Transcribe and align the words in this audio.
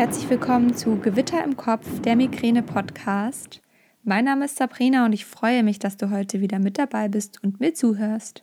Herzlich 0.00 0.30
willkommen 0.30 0.74
zu 0.74 0.96
Gewitter 0.96 1.44
im 1.44 1.58
Kopf, 1.58 2.00
der 2.00 2.16
Migräne-Podcast. 2.16 3.60
Mein 4.02 4.24
Name 4.24 4.46
ist 4.46 4.56
Sabrina 4.56 5.04
und 5.04 5.12
ich 5.12 5.26
freue 5.26 5.62
mich, 5.62 5.78
dass 5.78 5.98
du 5.98 6.08
heute 6.08 6.40
wieder 6.40 6.58
mit 6.58 6.78
dabei 6.78 7.08
bist 7.08 7.44
und 7.44 7.60
mir 7.60 7.74
zuhörst. 7.74 8.42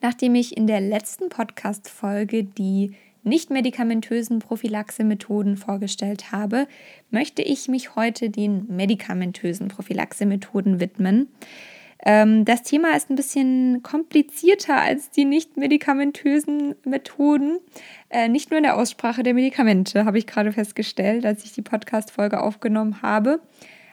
Nachdem 0.00 0.36
ich 0.36 0.56
in 0.56 0.68
der 0.68 0.80
letzten 0.80 1.28
Podcast-Folge 1.28 2.44
die 2.44 2.92
nicht 3.24 3.50
medikamentösen 3.50 4.38
Prophylaxe-Methoden 4.38 5.56
vorgestellt 5.56 6.30
habe, 6.30 6.68
möchte 7.10 7.42
ich 7.42 7.66
mich 7.66 7.96
heute 7.96 8.30
den 8.30 8.68
medikamentösen 8.68 9.66
Prophylaxe-Methoden 9.66 10.78
widmen. 10.78 11.26
Ähm, 12.04 12.44
das 12.44 12.62
Thema 12.62 12.96
ist 12.96 13.10
ein 13.10 13.16
bisschen 13.16 13.82
komplizierter 13.82 14.76
als 14.76 15.10
die 15.10 15.24
nicht 15.24 15.56
medikamentösen 15.56 16.74
Methoden. 16.84 17.58
Äh, 18.10 18.28
nicht 18.28 18.50
nur 18.50 18.58
in 18.58 18.64
der 18.64 18.76
Aussprache 18.76 19.22
der 19.22 19.34
Medikamente, 19.34 20.04
habe 20.04 20.18
ich 20.18 20.26
gerade 20.26 20.52
festgestellt, 20.52 21.24
als 21.24 21.44
ich 21.44 21.52
die 21.52 21.62
Podcast-Folge 21.62 22.40
aufgenommen 22.40 23.02
habe. 23.02 23.40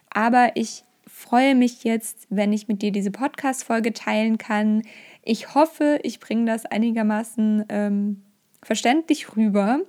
Aber 0.09 0.51
ich 0.55 0.83
freue 1.07 1.55
mich 1.55 1.83
jetzt, 1.83 2.27
wenn 2.29 2.53
ich 2.53 2.67
mit 2.67 2.81
dir 2.81 2.91
diese 2.91 3.11
Podcast-Folge 3.11 3.93
teilen 3.93 4.37
kann. 4.37 4.83
Ich 5.23 5.55
hoffe, 5.55 5.99
ich 6.03 6.19
bringe 6.19 6.45
das 6.45 6.65
einigermaßen 6.65 7.65
ähm, 7.69 8.23
verständlich 8.61 9.35
rüber. 9.35 9.79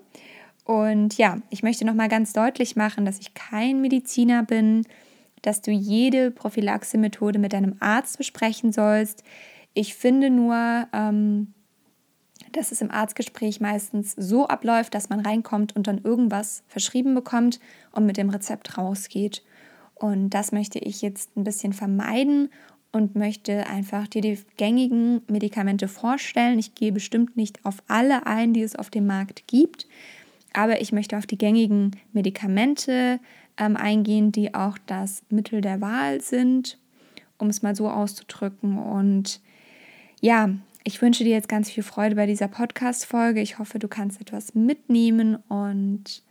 Und 0.65 1.19
ja, 1.19 1.39
ich 1.51 1.63
möchte 1.63 1.85
nochmal 1.85 2.09
ganz 2.09 2.33
deutlich 2.33 2.77
machen, 2.77 3.05
dass 3.05 3.19
ich 3.19 3.35
kein 3.35 3.81
Mediziner 3.81 4.43
bin, 4.43 4.87
dass 5.45 5.61
du 5.61 5.71
jede 5.71 6.31
Prophylaxe-Methode 6.31 7.39
mit 7.39 7.53
deinem 7.53 7.77
Arzt 7.81 8.17
besprechen 8.17 8.73
sollst. 8.73 9.23
Ich 9.75 9.95
finde 9.95 10.31
nur, 10.31 10.89
ähm, 10.93 11.53
dass 12.53 12.73
es 12.73 12.81
im 12.81 12.91
Arztgespräch 12.91 13.61
meistens 13.61 14.15
so 14.17 14.47
abläuft, 14.47 14.95
dass 14.95 15.11
man 15.11 15.21
reinkommt 15.21 15.77
und 15.77 15.87
dann 15.87 15.99
irgendwas 15.99 16.63
verschrieben 16.67 17.15
bekommt 17.15 17.61
und 17.93 18.07
mit 18.07 18.17
dem 18.17 18.31
Rezept 18.31 18.79
rausgeht. 18.79 19.43
Und 19.95 20.31
das 20.31 20.51
möchte 20.51 20.79
ich 20.79 21.03
jetzt 21.03 21.37
ein 21.37 21.45
bisschen 21.45 21.75
vermeiden 21.75 22.49
und 22.91 23.15
möchte 23.15 23.67
einfach 23.67 24.09
dir 24.09 24.23
die 24.23 24.39
gängigen 24.57 25.23
Medikamente 25.29 25.89
vorstellen. 25.89 26.59
Ich 26.59 26.75
gehe 26.75 26.93
bestimmt 26.93 27.37
nicht 27.37 27.65
auf 27.65 27.83
alle 27.87 28.27
ein, 28.27 28.55
die 28.55 28.63
es 28.63 28.77
auf 28.77 28.89
dem 28.89 29.07
Markt 29.07 29.47
gibt, 29.47 29.87
aber 30.55 30.81
ich 30.81 30.93
möchte 30.93 31.19
auf 31.19 31.27
die 31.27 31.39
gängigen 31.39 31.91
Medikamente 32.13 33.19
ähm, 33.57 33.77
eingehen, 33.77 34.33
die 34.33 34.55
auch 34.55 34.79
das 34.87 35.23
Mittel 35.29 35.61
der 35.61 35.81
Wahl 35.81 36.21
sind, 36.21 36.79
um 37.39 37.49
es 37.49 37.63
mal 37.63 37.77
so 37.77 37.89
auszudrücken. 37.89 38.79
Und 38.79 39.41
ja, 40.21 40.51
ich 40.85 41.01
wünsche 41.01 41.25
dir 41.25 41.33
jetzt 41.33 41.49
ganz 41.49 41.71
viel 41.71 41.83
Freude 41.83 42.17
bei 42.17 42.27
dieser 42.27 42.49
Podcast-Folge. 42.49 43.41
Ich 43.41 43.59
hoffe, 43.59 43.79
du 43.79 43.89
kannst 43.89 44.21
etwas 44.21 44.55
mitnehmen 44.55 45.37
und 45.49 46.23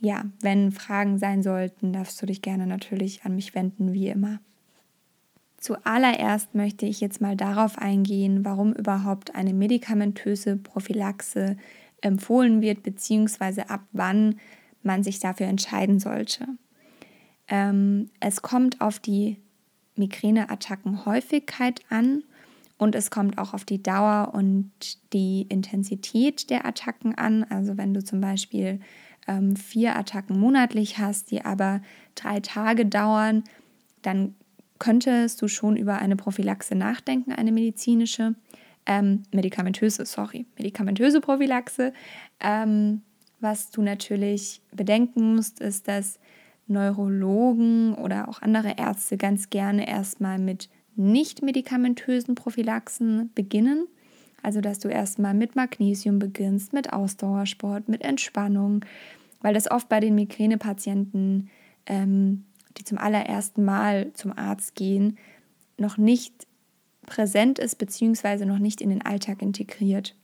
ja, 0.00 0.24
wenn 0.40 0.72
Fragen 0.72 1.18
sein 1.18 1.42
sollten, 1.42 1.92
darfst 1.92 2.20
du 2.20 2.26
dich 2.26 2.40
gerne 2.40 2.66
natürlich 2.66 3.22
an 3.24 3.34
mich 3.34 3.54
wenden, 3.54 3.92
wie 3.92 4.08
immer. 4.08 4.40
Zuallererst 5.58 6.54
möchte 6.54 6.86
ich 6.86 7.02
jetzt 7.02 7.20
mal 7.20 7.36
darauf 7.36 7.76
eingehen, 7.76 8.46
warum 8.46 8.72
überhaupt 8.72 9.34
eine 9.34 9.52
medikamentöse 9.52 10.56
Prophylaxe 10.56 11.58
empfohlen 12.00 12.62
wird, 12.62 12.82
beziehungsweise 12.82 13.68
ab 13.68 13.82
wann 13.92 14.40
man 14.82 15.02
sich 15.02 15.18
dafür 15.18 15.46
entscheiden 15.46 15.98
sollte. 15.98 16.46
Ähm, 17.48 18.10
es 18.20 18.42
kommt 18.42 18.80
auf 18.80 18.98
die 18.98 19.38
Migräneattackenhäufigkeit 19.96 21.80
an 21.90 22.24
und 22.78 22.94
es 22.94 23.10
kommt 23.10 23.38
auch 23.38 23.52
auf 23.52 23.64
die 23.64 23.82
Dauer 23.82 24.30
und 24.32 24.70
die 25.12 25.42
Intensität 25.48 26.48
der 26.48 26.64
Attacken 26.64 27.14
an. 27.16 27.44
Also 27.44 27.76
wenn 27.76 27.92
du 27.92 28.02
zum 28.02 28.20
Beispiel 28.20 28.80
ähm, 29.28 29.56
vier 29.56 29.96
Attacken 29.96 30.38
monatlich 30.38 30.98
hast, 30.98 31.30
die 31.30 31.44
aber 31.44 31.82
drei 32.14 32.40
Tage 32.40 32.86
dauern, 32.86 33.44
dann 34.02 34.34
könntest 34.78 35.42
du 35.42 35.48
schon 35.48 35.76
über 35.76 35.98
eine 35.98 36.16
Prophylaxe 36.16 36.74
nachdenken, 36.74 37.32
eine 37.32 37.52
medizinische, 37.52 38.34
ähm, 38.86 39.24
medikamentöse, 39.30 40.06
sorry, 40.06 40.46
medikamentöse 40.56 41.20
Prophylaxe. 41.20 41.92
Ähm, 42.40 43.02
was 43.40 43.70
du 43.70 43.82
natürlich 43.82 44.62
bedenken 44.72 45.34
musst, 45.36 45.60
ist, 45.60 45.88
dass 45.88 46.18
Neurologen 46.66 47.94
oder 47.94 48.28
auch 48.28 48.42
andere 48.42 48.76
Ärzte 48.78 49.16
ganz 49.16 49.50
gerne 49.50 49.88
erstmal 49.88 50.38
mit 50.38 50.68
nicht 50.94 51.42
medikamentösen 51.42 52.34
Prophylaxen 52.34 53.30
beginnen. 53.34 53.86
Also, 54.42 54.60
dass 54.60 54.78
du 54.78 54.88
erstmal 54.88 55.34
mit 55.34 55.56
Magnesium 55.56 56.18
beginnst, 56.18 56.72
mit 56.72 56.92
Ausdauersport, 56.92 57.88
mit 57.88 58.02
Entspannung, 58.02 58.84
weil 59.42 59.54
das 59.54 59.70
oft 59.70 59.88
bei 59.88 60.00
den 60.00 60.14
Migränepatienten 60.14 61.50
ähm, 61.86 62.44
die 62.76 62.84
zum 62.84 62.98
allerersten 62.98 63.64
Mal 63.64 64.12
zum 64.14 64.36
Arzt 64.36 64.74
gehen, 64.74 65.18
noch 65.76 65.98
nicht 65.98 66.46
präsent 67.06 67.58
ist 67.58 67.76
beziehungsweise 67.76 68.46
noch 68.46 68.58
nicht 68.58 68.80
in 68.80 68.90
den 68.90 69.02
Alltag 69.02 69.42
integriert. 69.42 70.14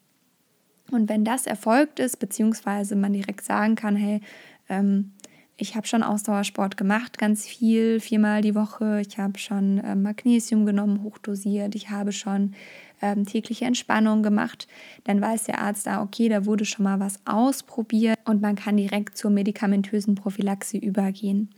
Und 0.90 1.08
wenn 1.08 1.24
das 1.24 1.46
erfolgt 1.46 1.98
ist, 1.98 2.18
beziehungsweise 2.18 2.96
man 2.96 3.12
direkt 3.12 3.44
sagen 3.44 3.74
kann, 3.74 3.96
hey, 3.96 4.20
ähm, 4.68 5.12
ich 5.58 5.74
habe 5.74 5.86
schon 5.86 6.02
Ausdauersport 6.02 6.76
gemacht, 6.76 7.18
ganz 7.18 7.46
viel, 7.46 7.98
viermal 7.98 8.42
die 8.42 8.54
Woche. 8.54 9.00
Ich 9.06 9.18
habe 9.18 9.38
schon 9.38 9.80
ähm, 9.84 10.02
Magnesium 10.02 10.66
genommen, 10.66 11.02
hochdosiert. 11.02 11.74
Ich 11.74 11.88
habe 11.88 12.12
schon 12.12 12.54
ähm, 13.00 13.24
tägliche 13.24 13.64
Entspannung 13.64 14.22
gemacht. 14.22 14.68
Dann 15.04 15.20
weiß 15.20 15.44
der 15.44 15.60
Arzt 15.60 15.86
da, 15.86 16.02
okay, 16.02 16.28
da 16.28 16.44
wurde 16.44 16.66
schon 16.66 16.84
mal 16.84 17.00
was 17.00 17.20
ausprobiert 17.24 18.18
und 18.26 18.42
man 18.42 18.54
kann 18.56 18.76
direkt 18.76 19.16
zur 19.16 19.30
medikamentösen 19.30 20.14
Prophylaxe 20.14 20.76
übergehen. 20.76 21.50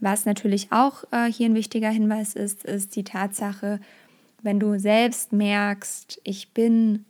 Was 0.00 0.24
natürlich 0.24 0.72
auch 0.72 1.04
äh, 1.12 1.30
hier 1.30 1.48
ein 1.48 1.54
wichtiger 1.54 1.90
Hinweis 1.90 2.34
ist, 2.34 2.64
ist 2.64 2.96
die 2.96 3.04
Tatsache, 3.04 3.78
wenn 4.42 4.58
du 4.60 4.78
selbst 4.78 5.32
merkst, 5.32 6.20
ich 6.24 6.52
bin 6.52 7.04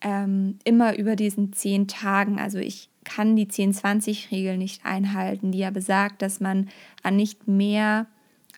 ähm, 0.00 0.58
immer 0.64 0.96
über 0.96 1.16
diesen 1.16 1.52
zehn 1.52 1.88
Tagen, 1.88 2.38
also 2.38 2.58
ich 2.58 2.90
kann 3.04 3.36
die 3.36 3.46
10-20-Regel 3.46 4.58
nicht 4.58 4.84
einhalten, 4.84 5.52
die 5.52 5.58
ja 5.58 5.70
besagt, 5.70 6.22
dass 6.22 6.40
man 6.40 6.68
an 7.02 7.16
nicht 7.16 7.46
mehr 7.46 8.06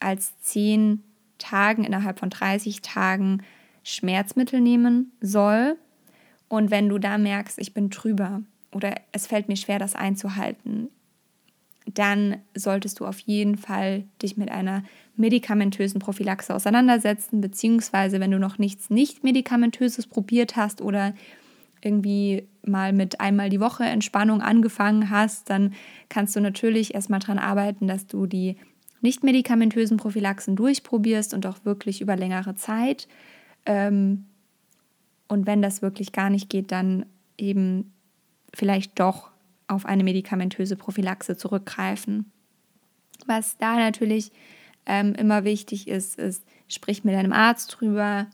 als 0.01 0.41
zehn 0.41 1.03
Tagen 1.39 1.85
innerhalb 1.85 2.19
von 2.19 2.31
30 2.31 2.83
Tagen 2.83 3.43
Schmerzmittel 3.85 4.61
nehmen 4.61 5.13
soll. 5.21 5.77
Und 6.49 6.71
wenn 6.71 6.89
du 6.89 6.99
da 6.99 7.19
merkst, 7.19 7.59
ich 7.59 7.75
bin 7.75 7.91
drüber 7.91 8.43
oder 8.73 8.95
es 9.13 9.27
fällt 9.27 9.49
mir 9.49 9.57
schwer, 9.57 9.79
das 9.79 9.95
einzuhalten, 9.95 10.89
dann 11.99 12.37
solltest 12.55 13.01
du 13.01 13.07
auf 13.07 13.19
jeden 13.19 13.57
Fall 13.57 14.05
dich 14.23 14.37
mit 14.37 14.51
einer 14.51 14.85
medikamentösen 15.17 15.99
Prophylaxe 15.99 16.55
auseinandersetzen, 16.55 17.41
beziehungsweise 17.41 18.21
wenn 18.21 18.31
du 18.31 18.39
noch 18.39 18.59
nichts 18.59 18.89
nicht 18.89 19.25
medikamentöses 19.25 20.07
probiert 20.07 20.55
hast 20.55 20.81
oder 20.81 21.13
irgendwie 21.83 22.47
mal 22.65 22.93
mit 22.93 23.21
einmal 23.21 23.51
die 23.51 23.61
Woche 23.61 23.85
Entspannung 23.85 24.43
angefangen 24.43 25.11
hast, 25.11 25.51
dann 25.51 25.75
kannst 26.09 26.37
du 26.37 26.41
natürlich 26.41 26.95
erstmal 26.95 27.21
daran 27.21 27.39
arbeiten, 27.39 27.89
dass 27.89 28.07
du 28.07 28.27
die 28.27 28.57
nicht 29.01 29.25
medikamentösen 29.25 29.97
Prophylaxen 29.97 30.55
durchprobierst 30.55 31.35
und 31.35 31.47
auch 31.47 31.65
wirklich 31.65 32.01
über 32.01 32.17
längere 32.17 32.55
Zeit. 32.55 33.09
Ähm, 33.67 34.27
und 35.27 35.47
wenn 35.47 35.63
das 35.63 35.83
wirklich 35.83 36.13
gar 36.13 36.31
nicht 36.31 36.49
geht, 36.49 36.71
dann 36.71 37.07
eben 37.37 37.93
vielleicht 38.55 38.99
doch 38.99 39.31
auf 39.69 39.87
eine 39.87 40.05
medikamentöse 40.05 40.77
Prophylaxe 40.77 41.37
zurückgreifen. 41.37 42.33
Was 43.27 43.59
da 43.59 43.77
natürlich 43.77 44.33
ähm, 44.87 45.15
immer 45.15 45.45
wichtig 45.45 45.87
ist, 45.89 46.19
ist, 46.19 46.45
sprich 46.67 47.05
mit 47.05 47.15
deinem 47.15 47.33
Arzt 47.33 47.77
drüber, 47.79 48.27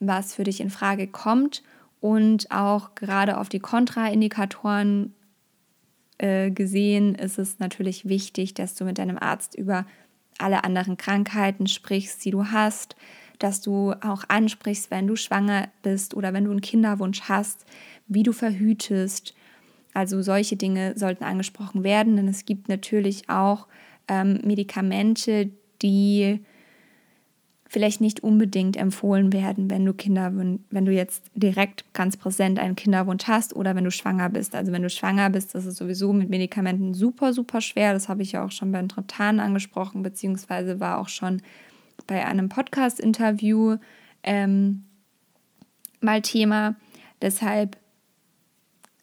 was 0.00 0.34
für 0.34 0.44
dich 0.44 0.60
in 0.60 0.70
Frage 0.70 1.06
kommt 1.06 1.62
und 2.00 2.50
auch 2.50 2.94
gerade 2.94 3.38
auf 3.38 3.48
die 3.48 3.60
Kontraindikatoren 3.60 5.14
äh, 6.18 6.50
gesehen 6.50 7.14
ist 7.14 7.38
es 7.38 7.58
natürlich 7.58 8.08
wichtig, 8.08 8.54
dass 8.54 8.74
du 8.74 8.84
mit 8.84 8.98
deinem 8.98 9.18
Arzt 9.18 9.54
über 9.54 9.86
alle 10.38 10.64
anderen 10.64 10.96
Krankheiten 10.96 11.66
sprichst, 11.66 12.24
die 12.24 12.30
du 12.30 12.46
hast, 12.46 12.96
dass 13.38 13.60
du 13.60 13.92
auch 14.00 14.24
ansprichst, 14.28 14.90
wenn 14.90 15.06
du 15.06 15.16
schwanger 15.16 15.68
bist 15.82 16.14
oder 16.14 16.32
wenn 16.32 16.44
du 16.44 16.50
einen 16.50 16.60
Kinderwunsch 16.60 17.22
hast, 17.22 17.66
wie 18.06 18.22
du 18.22 18.32
verhütest, 18.32 19.34
also 19.94 20.22
solche 20.22 20.56
Dinge 20.56 20.96
sollten 20.96 21.24
angesprochen 21.24 21.84
werden, 21.84 22.16
denn 22.16 22.28
es 22.28 22.44
gibt 22.44 22.68
natürlich 22.68 23.28
auch 23.28 23.66
ähm, 24.08 24.40
Medikamente, 24.44 25.50
die 25.82 26.40
vielleicht 27.68 28.00
nicht 28.00 28.22
unbedingt 28.22 28.78
empfohlen 28.78 29.32
werden, 29.32 29.70
wenn 29.70 29.84
du 29.84 29.92
Kinder, 29.92 30.32
wenn 30.34 30.84
du 30.84 30.92
jetzt 30.92 31.30
direkt 31.34 31.92
ganz 31.92 32.16
präsent 32.16 32.58
einen 32.58 32.76
Kinderwunsch 32.76 33.24
hast 33.26 33.54
oder 33.54 33.76
wenn 33.76 33.84
du 33.84 33.90
schwanger 33.90 34.30
bist. 34.30 34.54
Also 34.54 34.72
wenn 34.72 34.82
du 34.82 34.88
schwanger 34.88 35.28
bist, 35.28 35.54
das 35.54 35.66
ist 35.66 35.76
sowieso 35.76 36.14
mit 36.14 36.30
Medikamenten 36.30 36.94
super, 36.94 37.34
super 37.34 37.60
schwer. 37.60 37.92
Das 37.92 38.08
habe 38.08 38.22
ich 38.22 38.32
ja 38.32 38.44
auch 38.44 38.50
schon 38.50 38.72
beim 38.72 38.88
Triptan 38.88 39.38
angesprochen, 39.38 40.02
beziehungsweise 40.02 40.80
war 40.80 40.98
auch 40.98 41.08
schon 41.08 41.42
bei 42.06 42.24
einem 42.24 42.48
Podcast-Interview 42.48 43.76
ähm, 44.22 44.84
mal 46.00 46.22
Thema. 46.22 46.74
Deshalb 47.20 47.76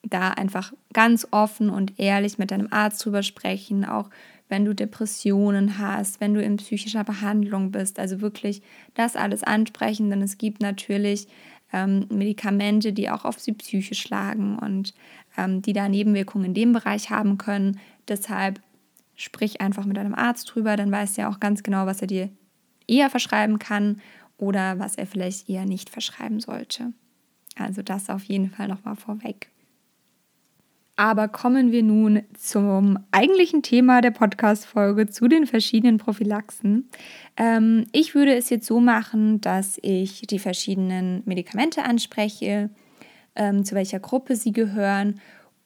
da 0.05 0.29
einfach 0.29 0.73
ganz 0.93 1.27
offen 1.31 1.69
und 1.69 1.99
ehrlich 1.99 2.37
mit 2.37 2.51
deinem 2.51 2.67
Arzt 2.71 3.03
drüber 3.05 3.23
sprechen, 3.23 3.85
auch 3.85 4.09
wenn 4.47 4.65
du 4.65 4.75
Depressionen 4.75 5.79
hast, 5.79 6.21
wenn 6.21 6.33
du 6.33 6.41
in 6.41 6.57
psychischer 6.57 7.03
Behandlung 7.03 7.71
bist. 7.71 7.99
Also 7.99 8.21
wirklich 8.21 8.61
das 8.93 9.15
alles 9.15 9.43
ansprechen, 9.43 10.09
denn 10.09 10.21
es 10.21 10.37
gibt 10.37 10.61
natürlich 10.61 11.27
ähm, 11.73 12.05
Medikamente, 12.09 12.93
die 12.93 13.09
auch 13.09 13.25
auf 13.25 13.37
die 13.37 13.53
Psyche 13.53 13.95
schlagen 13.95 14.59
und 14.59 14.93
ähm, 15.37 15.61
die 15.61 15.73
da 15.73 15.89
Nebenwirkungen 15.89 16.45
in 16.45 16.53
dem 16.53 16.73
Bereich 16.73 17.09
haben 17.09 17.37
können. 17.37 17.79
Deshalb 18.07 18.61
sprich 19.15 19.61
einfach 19.61 19.85
mit 19.85 19.97
deinem 19.97 20.13
Arzt 20.13 20.53
drüber, 20.53 20.75
dann 20.75 20.91
weißt 20.91 21.17
du 21.17 21.21
ja 21.21 21.29
auch 21.29 21.39
ganz 21.39 21.63
genau, 21.63 21.85
was 21.85 22.01
er 22.01 22.07
dir 22.07 22.29
eher 22.87 23.09
verschreiben 23.09 23.57
kann 23.57 24.01
oder 24.37 24.77
was 24.77 24.95
er 24.95 25.07
vielleicht 25.07 25.49
eher 25.49 25.65
nicht 25.65 25.89
verschreiben 25.89 26.39
sollte. 26.39 26.93
Also 27.55 27.81
das 27.81 28.09
auf 28.09 28.23
jeden 28.25 28.51
Fall 28.51 28.67
nochmal 28.67 28.95
vorweg. 28.95 29.49
Aber 30.97 31.27
kommen 31.27 31.73
wir 31.73 31.83
nun 31.83 32.21
zum 32.37 32.99
eigentlichen 33.11 33.61
Thema 33.61 34.01
der 34.01 34.11
Podcast-Folge, 34.11 35.07
zu 35.07 35.27
den 35.27 35.45
verschiedenen 35.45 35.97
Prophylaxen. 35.97 36.89
Ähm, 37.35 37.85
ich 37.91 38.15
würde 38.15 38.33
es 38.33 38.49
jetzt 38.49 38.65
so 38.65 38.79
machen, 38.79 39.41
dass 39.41 39.77
ich 39.81 40.21
die 40.21 40.39
verschiedenen 40.39 41.21
Medikamente 41.25 41.83
anspreche, 41.83 42.69
ähm, 43.35 43.65
zu 43.65 43.75
welcher 43.75 43.99
Gruppe 43.99 44.37
sie 44.37 44.53
gehören 44.53 45.19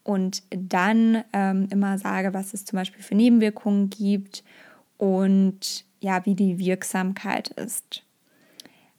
und 0.04 0.42
dann 0.50 1.24
ähm, 1.34 1.68
immer 1.70 2.00
sage, 2.00 2.34
was 2.34 2.56
es 2.56 2.66
zum 2.66 2.78
Beispiel 2.78 3.04
für 3.04 3.14
Nebenwirkungen 3.14 3.92
gibt 3.92 4.44
und 4.98 5.86
ja, 6.00 6.26
wie 6.26 6.34
die 6.34 6.58
Wirksamkeit 6.58 7.50
ist. 7.50 8.04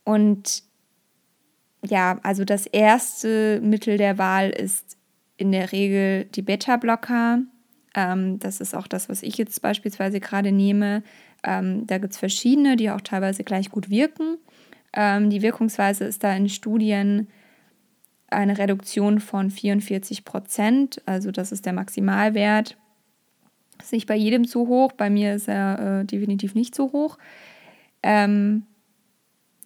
Und 0.05 0.63
ja, 1.85 2.21
also 2.23 2.45
das 2.45 2.67
erste 2.67 3.61
Mittel 3.63 3.97
der 3.97 4.19
Wahl 4.19 4.51
ist 4.51 5.00
in 5.41 5.53
der 5.53 5.73
Regel 5.73 6.27
die 6.27 6.43
Beta-Blocker. 6.43 7.41
Ähm, 7.95 8.39
das 8.39 8.61
ist 8.61 8.75
auch 8.75 8.87
das, 8.87 9.09
was 9.09 9.23
ich 9.23 9.39
jetzt 9.39 9.63
beispielsweise 9.63 10.21
gerade 10.21 10.53
nehme. 10.53 11.03
Ähm, 11.43 11.87
da 11.87 11.99
gibt 11.99 12.13
es 12.13 12.19
verschiedene, 12.19 12.77
die 12.77 12.91
auch 12.91 13.01
teilweise 13.01 13.43
gleich 13.45 13.71
gut 13.71 13.91
wirken. 13.91 14.39
Ähm, 14.93 15.31
die 15.31 15.43
Wirkungsweise 15.43 16.05
ist 16.05 16.23
da 16.23 16.35
in 16.35 16.49
Studien 16.49 17.29
eine 18.29 18.59
Reduktion 18.59 19.21
von 19.21 19.51
44 19.51 20.25
Prozent. 20.25 21.03
Also 21.07 21.31
das 21.31 21.53
ist 21.53 21.67
der 21.67 21.73
Maximalwert. 21.73 22.77
Ist 23.81 23.93
nicht 23.93 24.07
bei 24.07 24.17
jedem 24.17 24.45
so 24.45 24.69
hoch. 24.69 24.93
Bei 24.93 25.11
mir 25.11 25.35
ist 25.35 25.49
er 25.49 26.01
äh, 26.01 26.05
definitiv 26.05 26.55
nicht 26.55 26.75
so 26.75 26.93
hoch. 26.93 27.19
Ähm, 28.03 28.65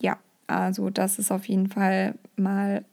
ja, 0.01 0.19
also 0.47 0.91
das 0.91 1.19
ist 1.19 1.31
auf 1.31 1.47
jeden 1.47 1.69
Fall 1.69 2.15
mal 2.37 2.85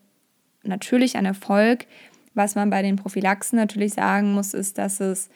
natürlich 0.63 1.17
ein 1.17 1.25
Erfolg. 1.25 1.85
Was 2.33 2.55
man 2.55 2.69
bei 2.69 2.81
den 2.81 2.95
Prophylaxen 2.95 3.57
natürlich 3.57 3.93
sagen 3.93 4.33
muss, 4.33 4.53
ist, 4.53 4.77
dass 4.77 4.99
es 4.99 5.29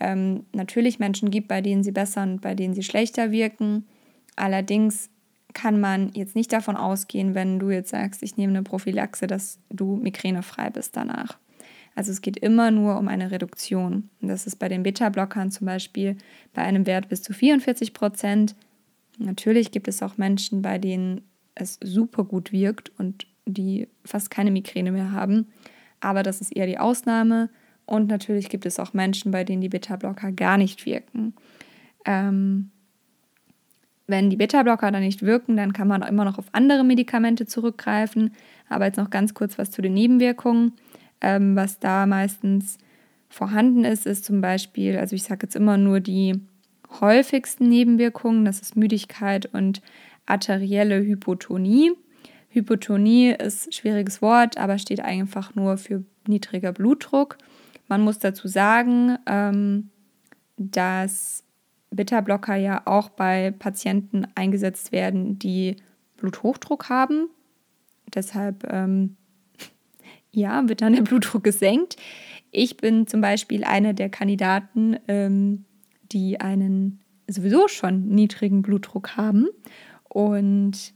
ähm, 0.00 0.44
natürlich 0.52 0.98
Menschen 0.98 1.30
gibt, 1.30 1.48
bei 1.48 1.60
denen 1.60 1.82
sie 1.82 1.92
besser 1.92 2.22
und 2.22 2.40
bei 2.40 2.54
denen 2.54 2.74
sie 2.74 2.82
schlechter 2.82 3.30
wirken. 3.30 3.86
Allerdings 4.36 5.10
kann 5.54 5.80
man 5.80 6.10
jetzt 6.14 6.34
nicht 6.34 6.52
davon 6.52 6.76
ausgehen, 6.76 7.34
wenn 7.34 7.58
du 7.58 7.70
jetzt 7.70 7.90
sagst, 7.90 8.22
ich 8.22 8.36
nehme 8.36 8.52
eine 8.52 8.62
Prophylaxe, 8.62 9.26
dass 9.26 9.58
du 9.70 9.96
migränefrei 9.96 10.70
bist 10.70 10.96
danach. 10.96 11.38
Also 11.94 12.10
es 12.10 12.22
geht 12.22 12.38
immer 12.38 12.70
nur 12.70 12.98
um 12.98 13.08
eine 13.08 13.30
Reduktion. 13.30 14.08
Und 14.20 14.28
das 14.28 14.46
ist 14.46 14.56
bei 14.56 14.68
den 14.68 14.82
Beta-Blockern 14.82 15.50
zum 15.50 15.66
Beispiel 15.66 16.16
bei 16.54 16.62
einem 16.62 16.86
Wert 16.86 17.08
bis 17.10 17.22
zu 17.22 17.34
44 17.34 17.92
Prozent. 17.92 18.56
Natürlich 19.18 19.72
gibt 19.72 19.88
es 19.88 20.02
auch 20.02 20.16
Menschen, 20.16 20.62
bei 20.62 20.78
denen 20.78 21.20
es 21.54 21.78
super 21.82 22.24
gut 22.24 22.50
wirkt 22.50 22.90
und 22.98 23.26
die 23.44 23.88
fast 24.06 24.30
keine 24.30 24.50
Migräne 24.50 24.90
mehr 24.90 25.12
haben 25.12 25.48
aber 26.02 26.22
das 26.22 26.40
ist 26.40 26.54
eher 26.54 26.66
die 26.66 26.78
Ausnahme. 26.78 27.48
Und 27.86 28.08
natürlich 28.08 28.48
gibt 28.48 28.66
es 28.66 28.78
auch 28.78 28.92
Menschen, 28.92 29.32
bei 29.32 29.44
denen 29.44 29.60
die 29.60 29.68
Beta-Blocker 29.68 30.32
gar 30.32 30.58
nicht 30.58 30.86
wirken. 30.86 31.34
Ähm, 32.04 32.70
wenn 34.06 34.30
die 34.30 34.36
Beta-Blocker 34.36 34.90
dann 34.90 35.02
nicht 35.02 35.22
wirken, 35.22 35.56
dann 35.56 35.72
kann 35.72 35.88
man 35.88 36.02
immer 36.02 36.24
noch 36.24 36.38
auf 36.38 36.46
andere 36.52 36.84
Medikamente 36.84 37.46
zurückgreifen. 37.46 38.34
Aber 38.68 38.86
jetzt 38.86 38.98
noch 38.98 39.10
ganz 39.10 39.34
kurz 39.34 39.58
was 39.58 39.70
zu 39.70 39.82
den 39.82 39.94
Nebenwirkungen. 39.94 40.72
Ähm, 41.20 41.56
was 41.56 41.78
da 41.78 42.06
meistens 42.06 42.78
vorhanden 43.28 43.84
ist, 43.84 44.06
ist 44.06 44.24
zum 44.24 44.40
Beispiel, 44.40 44.98
also 44.98 45.16
ich 45.16 45.22
sage 45.22 45.40
jetzt 45.44 45.56
immer 45.56 45.78
nur 45.78 46.00
die 46.00 46.40
häufigsten 47.00 47.68
Nebenwirkungen, 47.68 48.44
das 48.44 48.60
ist 48.60 48.76
Müdigkeit 48.76 49.46
und 49.46 49.80
arterielle 50.26 51.00
Hypotonie. 51.00 51.92
Hypotonie 52.52 53.30
ist 53.30 53.68
ein 53.68 53.72
schwieriges 53.72 54.20
Wort, 54.20 54.58
aber 54.58 54.78
steht 54.78 55.00
einfach 55.00 55.54
nur 55.54 55.78
für 55.78 56.04
niedriger 56.26 56.72
Blutdruck. 56.72 57.38
Man 57.88 58.02
muss 58.02 58.18
dazu 58.18 58.46
sagen, 58.46 59.18
ähm, 59.26 59.90
dass 60.56 61.44
Beta-Blocker 61.90 62.56
ja 62.56 62.82
auch 62.84 63.08
bei 63.08 63.52
Patienten 63.58 64.26
eingesetzt 64.34 64.92
werden, 64.92 65.38
die 65.38 65.76
Bluthochdruck 66.16 66.88
haben. 66.88 67.28
Deshalb 68.14 68.70
ähm, 68.70 69.16
ja, 70.30 70.68
wird 70.68 70.82
dann 70.82 70.94
der 70.94 71.02
Blutdruck 71.02 71.44
gesenkt. 71.44 71.96
Ich 72.50 72.76
bin 72.76 73.06
zum 73.06 73.20
Beispiel 73.20 73.64
eine 73.64 73.94
der 73.94 74.10
Kandidaten, 74.10 74.98
ähm, 75.08 75.64
die 76.12 76.40
einen 76.40 77.00
sowieso 77.26 77.68
schon 77.68 78.08
niedrigen 78.08 78.60
Blutdruck 78.60 79.16
haben. 79.16 79.48
Und 80.08 80.92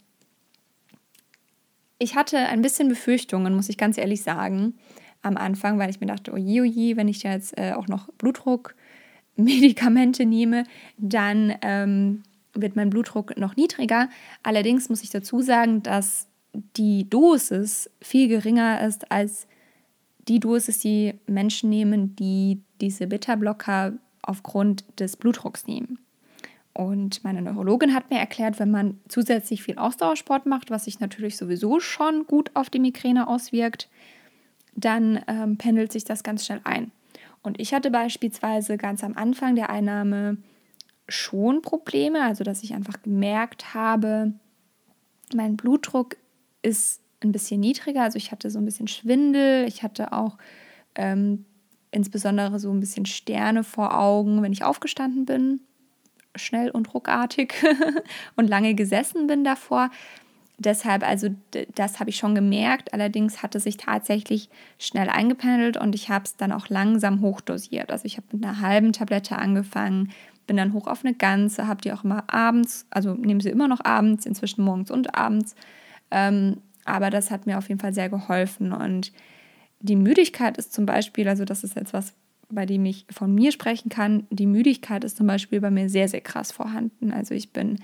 ich 1.98 2.14
hatte 2.14 2.38
ein 2.38 2.62
bisschen 2.62 2.88
Befürchtungen, 2.88 3.54
muss 3.54 3.68
ich 3.68 3.78
ganz 3.78 3.98
ehrlich 3.98 4.22
sagen, 4.22 4.74
am 5.22 5.36
Anfang, 5.36 5.78
weil 5.78 5.90
ich 5.90 6.00
mir 6.00 6.06
dachte, 6.06 6.32
oje, 6.32 6.62
oje, 6.62 6.96
wenn 6.96 7.08
ich 7.08 7.22
jetzt 7.22 7.58
äh, 7.58 7.72
auch 7.72 7.88
noch 7.88 8.08
Blutdruckmedikamente 8.14 10.24
nehme, 10.26 10.64
dann 10.98 11.54
ähm, 11.62 12.22
wird 12.54 12.76
mein 12.76 12.90
Blutdruck 12.90 13.36
noch 13.36 13.56
niedriger. 13.56 14.08
Allerdings 14.42 14.88
muss 14.88 15.02
ich 15.02 15.10
dazu 15.10 15.42
sagen, 15.42 15.82
dass 15.82 16.28
die 16.76 17.08
Dosis 17.08 17.90
viel 18.00 18.28
geringer 18.28 18.86
ist 18.86 19.10
als 19.10 19.46
die 20.28 20.40
Dosis, 20.40 20.78
die 20.78 21.14
Menschen 21.26 21.70
nehmen, 21.70 22.16
die 22.16 22.60
diese 22.80 23.06
Beta-Blocker 23.06 23.92
aufgrund 24.22 24.84
des 24.98 25.16
Blutdrucks 25.16 25.66
nehmen. 25.66 25.98
Und 26.76 27.24
meine 27.24 27.40
Neurologin 27.40 27.94
hat 27.94 28.10
mir 28.10 28.18
erklärt, 28.18 28.58
wenn 28.58 28.70
man 28.70 29.00
zusätzlich 29.08 29.62
viel 29.62 29.78
Ausdauersport 29.78 30.44
macht, 30.44 30.70
was 30.70 30.84
sich 30.84 31.00
natürlich 31.00 31.38
sowieso 31.38 31.80
schon 31.80 32.26
gut 32.26 32.50
auf 32.52 32.68
die 32.68 32.78
Migräne 32.78 33.28
auswirkt, 33.28 33.88
dann 34.74 35.24
ähm, 35.26 35.56
pendelt 35.56 35.90
sich 35.90 36.04
das 36.04 36.22
ganz 36.22 36.44
schnell 36.44 36.60
ein. 36.64 36.92
Und 37.42 37.58
ich 37.58 37.72
hatte 37.72 37.90
beispielsweise 37.90 38.76
ganz 38.76 39.02
am 39.02 39.16
Anfang 39.16 39.54
der 39.54 39.70
Einnahme 39.70 40.36
schon 41.08 41.62
Probleme, 41.62 42.22
also 42.22 42.44
dass 42.44 42.62
ich 42.62 42.74
einfach 42.74 43.00
gemerkt 43.00 43.72
habe, 43.72 44.34
mein 45.34 45.56
Blutdruck 45.56 46.18
ist 46.60 47.00
ein 47.24 47.32
bisschen 47.32 47.60
niedriger, 47.60 48.02
also 48.02 48.18
ich 48.18 48.32
hatte 48.32 48.50
so 48.50 48.58
ein 48.58 48.66
bisschen 48.66 48.86
Schwindel, 48.86 49.66
ich 49.66 49.82
hatte 49.82 50.12
auch 50.12 50.36
ähm, 50.94 51.46
insbesondere 51.90 52.58
so 52.58 52.70
ein 52.70 52.80
bisschen 52.80 53.06
Sterne 53.06 53.64
vor 53.64 53.98
Augen, 53.98 54.42
wenn 54.42 54.52
ich 54.52 54.62
aufgestanden 54.62 55.24
bin 55.24 55.60
schnell 56.38 56.70
und 56.70 56.92
ruckartig 56.94 57.54
und 58.36 58.48
lange 58.48 58.74
gesessen 58.74 59.26
bin 59.26 59.44
davor. 59.44 59.90
Deshalb, 60.58 61.06
also 61.06 61.28
das 61.74 62.00
habe 62.00 62.08
ich 62.08 62.16
schon 62.16 62.34
gemerkt. 62.34 62.94
Allerdings 62.94 63.42
hat 63.42 63.54
es 63.54 63.64
sich 63.64 63.76
tatsächlich 63.76 64.48
schnell 64.78 65.10
eingependelt 65.10 65.76
und 65.76 65.94
ich 65.94 66.08
habe 66.08 66.24
es 66.24 66.36
dann 66.36 66.52
auch 66.52 66.68
langsam 66.68 67.20
hochdosiert. 67.20 67.90
Also 67.92 68.06
ich 68.06 68.16
habe 68.16 68.26
mit 68.32 68.44
einer 68.44 68.60
halben 68.60 68.92
Tablette 68.92 69.36
angefangen, 69.36 70.12
bin 70.46 70.56
dann 70.56 70.72
hoch 70.72 70.86
auf 70.86 71.04
eine 71.04 71.14
ganze, 71.14 71.66
habe 71.66 71.82
die 71.82 71.92
auch 71.92 72.04
immer 72.04 72.24
abends, 72.32 72.86
also 72.90 73.12
nehme 73.14 73.42
sie 73.42 73.50
immer 73.50 73.68
noch 73.68 73.84
abends, 73.84 74.24
inzwischen 74.24 74.64
morgens 74.64 74.90
und 74.90 75.14
abends. 75.14 75.54
Ähm, 76.10 76.58
aber 76.86 77.10
das 77.10 77.30
hat 77.30 77.46
mir 77.46 77.58
auf 77.58 77.68
jeden 77.68 77.80
Fall 77.80 77.92
sehr 77.92 78.08
geholfen. 78.08 78.72
Und 78.72 79.12
die 79.80 79.96
Müdigkeit 79.96 80.56
ist 80.56 80.72
zum 80.72 80.86
Beispiel, 80.86 81.28
also 81.28 81.44
das 81.44 81.64
ist 81.64 81.76
jetzt 81.76 81.92
was, 81.92 82.14
bei 82.48 82.66
dem 82.66 82.84
ich 82.84 83.06
von 83.10 83.34
mir 83.34 83.52
sprechen 83.52 83.88
kann, 83.88 84.26
die 84.30 84.46
Müdigkeit 84.46 85.04
ist 85.04 85.16
zum 85.16 85.26
Beispiel 85.26 85.60
bei 85.60 85.70
mir 85.70 85.88
sehr, 85.88 86.08
sehr 86.08 86.20
krass 86.20 86.52
vorhanden. 86.52 87.12
Also 87.12 87.34
ich 87.34 87.52
bin 87.52 87.78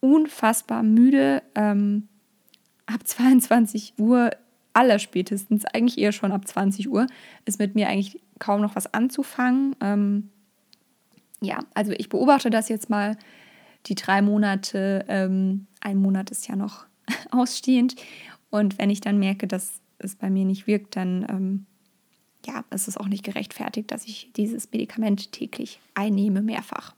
unfassbar 0.00 0.82
müde. 0.82 1.42
Ähm, 1.54 2.08
ab 2.86 3.00
22 3.06 3.94
Uhr, 3.98 4.30
allerspätestens, 4.72 5.64
eigentlich 5.66 5.98
eher 5.98 6.12
schon 6.12 6.32
ab 6.32 6.46
20 6.46 6.90
Uhr, 6.90 7.06
ist 7.44 7.58
mit 7.58 7.74
mir 7.74 7.88
eigentlich 7.88 8.20
kaum 8.38 8.60
noch 8.60 8.76
was 8.76 8.92
anzufangen. 8.92 9.76
Ähm, 9.80 10.30
ja, 11.40 11.60
also 11.74 11.92
ich 11.92 12.08
beobachte 12.08 12.50
das 12.50 12.68
jetzt 12.68 12.90
mal 12.90 13.16
die 13.86 13.94
drei 13.94 14.22
Monate. 14.22 15.04
Ähm, 15.08 15.66
ein 15.80 15.98
Monat 15.98 16.30
ist 16.30 16.48
ja 16.48 16.56
noch 16.56 16.86
ausstehend. 17.30 17.96
Und 18.50 18.78
wenn 18.78 18.90
ich 18.90 19.00
dann 19.00 19.18
merke, 19.18 19.46
dass 19.46 19.80
es 19.98 20.16
bei 20.16 20.30
mir 20.30 20.44
nicht 20.44 20.66
wirkt, 20.66 20.96
dann 20.96 21.26
ähm, 21.28 21.66
ja, 22.46 22.64
es 22.70 22.88
ist 22.88 22.98
auch 22.98 23.08
nicht 23.08 23.24
gerechtfertigt, 23.24 23.90
dass 23.90 24.04
ich 24.04 24.30
dieses 24.36 24.70
Medikament 24.70 25.32
täglich 25.32 25.80
einnehme, 25.94 26.42
mehrfach. 26.42 26.94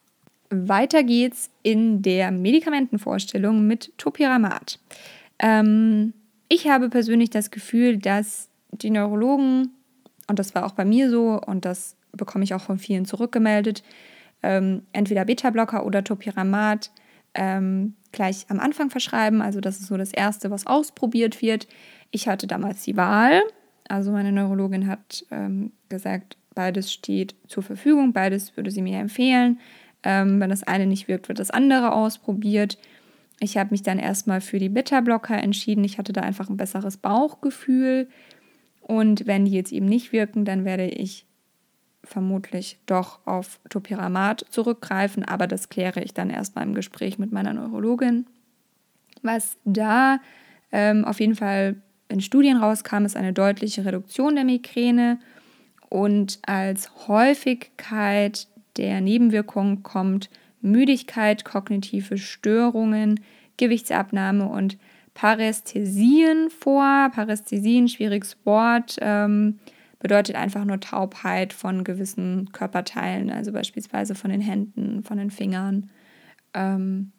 Weiter 0.51 1.03
geht's 1.03 1.51
in 1.63 2.03
der 2.03 2.31
Medikamentenvorstellung 2.31 3.67
mit 3.67 3.93
Topiramat. 3.99 4.79
Ähm, 5.39 6.13
ich 6.49 6.69
habe 6.69 6.89
persönlich 6.89 7.31
das 7.31 7.51
Gefühl, 7.51 7.99
dass 7.99 8.49
die 8.71 8.91
Neurologen 8.91 9.71
und 10.29 10.39
das 10.39 10.55
war 10.55 10.65
auch 10.67 10.73
bei 10.73 10.85
mir 10.85 11.11
so 11.11 11.41
und 11.41 11.65
das 11.65 11.97
bekomme 12.13 12.45
ich 12.45 12.55
auch 12.55 12.61
von 12.61 12.79
vielen 12.79 13.05
zurückgemeldet, 13.05 13.83
ähm, 14.43 14.83
entweder 14.93 15.25
Beta-Blocker 15.25 15.85
oder 15.85 16.05
Topiramat 16.05 16.91
ähm, 17.35 17.95
gleich 18.13 18.47
am 18.49 18.61
Anfang 18.61 18.91
verschreiben. 18.91 19.43
Also 19.43 19.61
das 19.61 19.81
ist 19.81 19.87
so 19.87 19.97
das 19.97 20.13
Erste, 20.13 20.51
was 20.51 20.67
ausprobiert 20.67 21.43
wird. 21.43 21.69
Ich 22.11 22.29
hatte 22.29 22.47
damals 22.47 22.83
die 22.83 22.97
Wahl. 22.97 23.43
Also 23.89 24.11
meine 24.13 24.33
Neurologin 24.33 24.87
hat 24.87 25.25
ähm, 25.31 25.73
gesagt, 25.89 26.37
beides 26.55 26.93
steht 26.93 27.35
zur 27.47 27.63
Verfügung, 27.63 28.13
beides 28.13 28.57
würde 28.57 28.71
sie 28.71 28.83
mir 28.83 28.99
empfehlen. 28.99 29.61
Ähm, 30.03 30.41
wenn 30.41 30.51
das 30.51 30.63
eine 30.63 30.87
nicht 30.87 31.09
wirkt, 31.09 31.29
wird 31.29 31.39
das 31.39 31.51
andere 31.51 31.93
ausprobiert. 31.93 32.79
Ich 33.41 33.57
habe 33.59 33.71
mich 33.71 33.83
dann 33.83 33.99
erstmal 33.99 34.41
für 34.41 34.59
die 34.59 34.69
Beta-Blocker 34.69 35.37
entschieden. 35.37 35.85
Ich 35.85 35.99
hatte 35.99 36.13
da 36.13 36.23
einfach 36.23 36.49
ein 36.49 36.57
besseres 36.57 36.97
Bauchgefühl. 36.97 38.09
Und 38.81 39.27
wenn 39.27 39.45
die 39.45 39.53
jetzt 39.53 39.73
eben 39.73 39.87
nicht 39.87 40.13
wirken, 40.13 40.45
dann 40.45 40.65
werde 40.65 40.87
ich 40.87 41.27
vermutlich 42.07 42.79
doch 42.87 43.27
auf 43.27 43.61
Topiramat 43.69 44.47
zurückgreifen, 44.49 45.25
aber 45.25 45.47
das 45.47 45.69
kläre 45.69 46.03
ich 46.03 46.15
dann 46.15 46.31
erstmal 46.31 46.65
im 46.65 46.75
Gespräch 46.75 47.19
mit 47.19 47.33
meiner 47.33 47.53
Neurologin. 47.53 48.27
Was 49.23 49.57
da 49.65 50.21
ähm, 50.71 51.05
auf 51.05 51.21
jeden 51.21 51.35
Fall 51.35 51.83
in 52.09 52.21
Studien 52.21 52.57
rauskam, 52.57 53.05
ist 53.05 53.17
eine 53.17 53.33
deutliche 53.33 53.85
Reduktion 53.85 54.37
der 54.37 54.45
Migräne 54.45 55.19
und 55.89 56.39
als 56.47 57.09
Häufigkeit 57.09 58.49
der 58.77 59.01
Nebenwirkungen 59.01 59.83
kommt 59.83 60.31
Müdigkeit, 60.61 61.45
kognitive 61.45 62.19
Störungen, 62.19 63.21
Gewichtsabnahme 63.57 64.47
und 64.47 64.79
Parästhesien 65.15 66.51
vor. 66.51 67.11
Parästhesien, 67.15 67.89
schwieriges 67.89 68.37
Wort. 68.45 68.97
Ähm, 69.01 69.59
bedeutet 69.99 70.37
einfach 70.37 70.65
nur 70.65 70.79
Taubheit 70.79 71.53
von 71.53 71.83
gewissen 71.83 72.51
Körperteilen, 72.53 73.31
also 73.31 73.51
beispielsweise 73.53 74.15
von 74.15 74.31
den 74.31 74.43
Händen, 74.43 75.03
von 75.03 75.17
den 75.17 75.31
Fingern. 75.31 75.91
Ähm, 76.53 77.13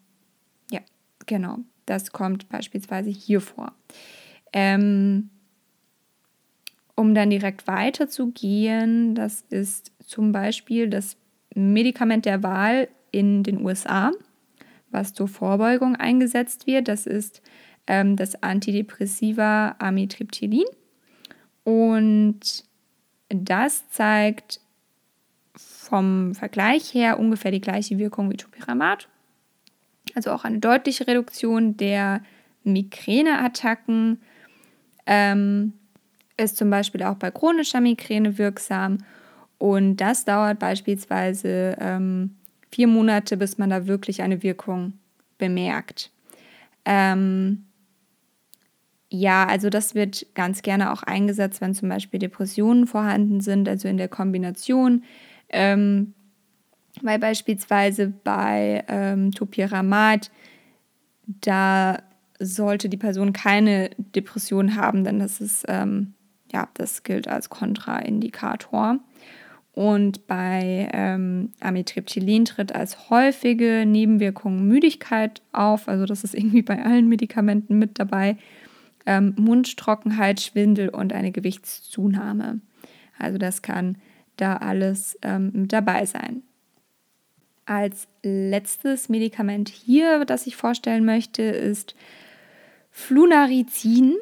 ja, 0.72 0.82
genau, 1.26 1.58
das 1.86 2.12
kommt 2.12 2.50
beispielsweise 2.50 3.10
hier 3.10 3.42
vor. 3.42 3.74
Ähm, 4.60 5.30
um 6.96 7.14
dann 7.14 7.30
direkt 7.30 7.68
weiterzugehen, 7.68 9.14
das 9.14 9.42
ist 9.52 9.92
zum 10.00 10.32
Beispiel 10.32 10.90
das 10.90 11.16
Medikament 11.54 12.26
der 12.26 12.42
Wahl 12.42 12.88
in 13.12 13.44
den 13.44 13.64
USA, 13.64 14.12
was 14.90 15.14
zur 15.14 15.28
Vorbeugung 15.28 15.96
eingesetzt 15.96 16.66
wird. 16.66 16.88
Das 16.88 17.06
ist 17.06 17.44
ähm, 17.86 18.16
das 18.16 18.42
Antidepressiva 18.42 19.76
Amitriptylin. 19.78 20.66
Und 21.64 22.64
das 23.30 23.88
zeigt 23.90 24.60
vom 25.56 26.34
Vergleich 26.34 26.96
her 26.96 27.20
ungefähr 27.20 27.52
die 27.52 27.62
gleiche 27.62 28.00
Wirkung 28.00 28.32
wie 28.32 28.38
Topiramat. 28.38 29.08
Also 30.16 30.32
auch 30.32 30.46
eine 30.46 30.58
deutliche 30.58 31.06
Reduktion 31.06 31.78
der 31.78 32.24
Migräneattacken. 32.64 34.20
Ähm, 35.08 35.74
ist 36.38 36.58
zum 36.58 36.70
Beispiel 36.70 37.04
auch 37.04 37.16
bei 37.16 37.32
chronischer 37.32 37.82
Migräne 37.82 38.38
wirksam. 38.38 39.00
Und 39.58 39.98
das 39.98 40.24
dauert 40.24 40.60
beispielsweise 40.60 41.76
ähm, 41.80 42.36
vier 42.70 42.88
Monate, 42.88 43.38
bis 43.38 43.58
man 43.58 43.72
da 43.72 43.88
wirklich 43.88 44.22
eine 44.22 44.44
Wirkung 44.44 44.94
bemerkt. 45.40 46.12
Ähm, 46.86 47.66
ja, 49.10 49.46
also 49.46 49.70
das 49.70 49.96
wird 49.96 50.28
ganz 50.36 50.62
gerne 50.62 50.92
auch 50.92 51.02
eingesetzt, 51.04 51.62
wenn 51.62 51.74
zum 51.74 51.90
Beispiel 51.90 52.20
Depressionen 52.20 52.88
vorhanden 52.88 53.40
sind, 53.40 53.68
also 53.68 53.88
in 53.88 53.98
der 53.98 54.10
Kombination. 54.10 55.04
Ähm, 55.50 56.14
weil 57.02 57.20
beispielsweise 57.20 58.08
bei 58.24 58.84
ähm, 58.88 59.32
Topiramat, 59.32 60.32
da 61.26 62.00
sollte 62.40 62.90
die 62.90 62.98
Person 62.98 63.34
keine 63.34 63.90
Depression 63.98 64.76
haben, 64.76 65.04
denn 65.04 65.20
das 65.20 65.42
ist, 65.42 65.66
ähm, 65.68 66.14
ja, 66.52 66.68
das 66.74 67.04
gilt 67.04 67.28
als 67.28 67.50
Kontraindikator. 67.50 69.00
Und 69.78 70.26
bei 70.26 70.90
ähm, 70.92 71.52
Amitriptylin 71.60 72.46
tritt 72.46 72.74
als 72.74 73.12
häufige 73.12 73.86
Nebenwirkung 73.86 74.68
Müdigkeit 74.68 75.44
auf. 75.52 75.88
Also 75.88 76.06
das 76.06 76.24
ist 76.24 76.34
irgendwie 76.34 76.64
bei 76.64 76.84
allen 76.84 77.08
Medikamenten 77.08 77.78
mit 77.78 78.00
dabei 78.00 78.38
ähm, 79.06 79.36
Mundtrockenheit, 79.38 80.42
Schwindel 80.42 80.90
und 80.90 81.14
eine 81.14 81.32
Gewichtszunahme. 81.32 82.60
Also 83.20 83.38
das 83.38 83.62
kann 83.62 83.98
da 84.36 84.58
alles 84.58 85.18
ähm, 85.22 85.68
dabei 85.68 86.06
sein. 86.06 86.42
Als 87.66 88.08
letztes 88.24 89.10
Medikament 89.10 89.70
hier, 89.70 90.26
das 90.26 90.48
ich 90.48 90.56
vorstellen 90.56 91.06
möchte, 91.06 91.44
ist 91.44 91.96
Flunarizin. 92.98 94.16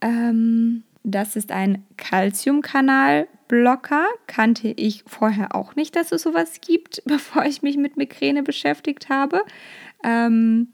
Ähm, 0.00 0.84
das 1.02 1.34
ist 1.34 1.50
ein 1.50 1.84
Calciumkanalblocker. 1.96 4.06
Kannte 4.28 4.68
ich 4.68 5.02
vorher 5.06 5.56
auch 5.56 5.74
nicht, 5.74 5.96
dass 5.96 6.12
es 6.12 6.22
sowas 6.22 6.60
gibt, 6.60 7.02
bevor 7.08 7.44
ich 7.44 7.62
mich 7.62 7.76
mit 7.76 7.96
Migräne 7.96 8.44
beschäftigt 8.44 9.08
habe. 9.08 9.42
Ähm, 10.04 10.68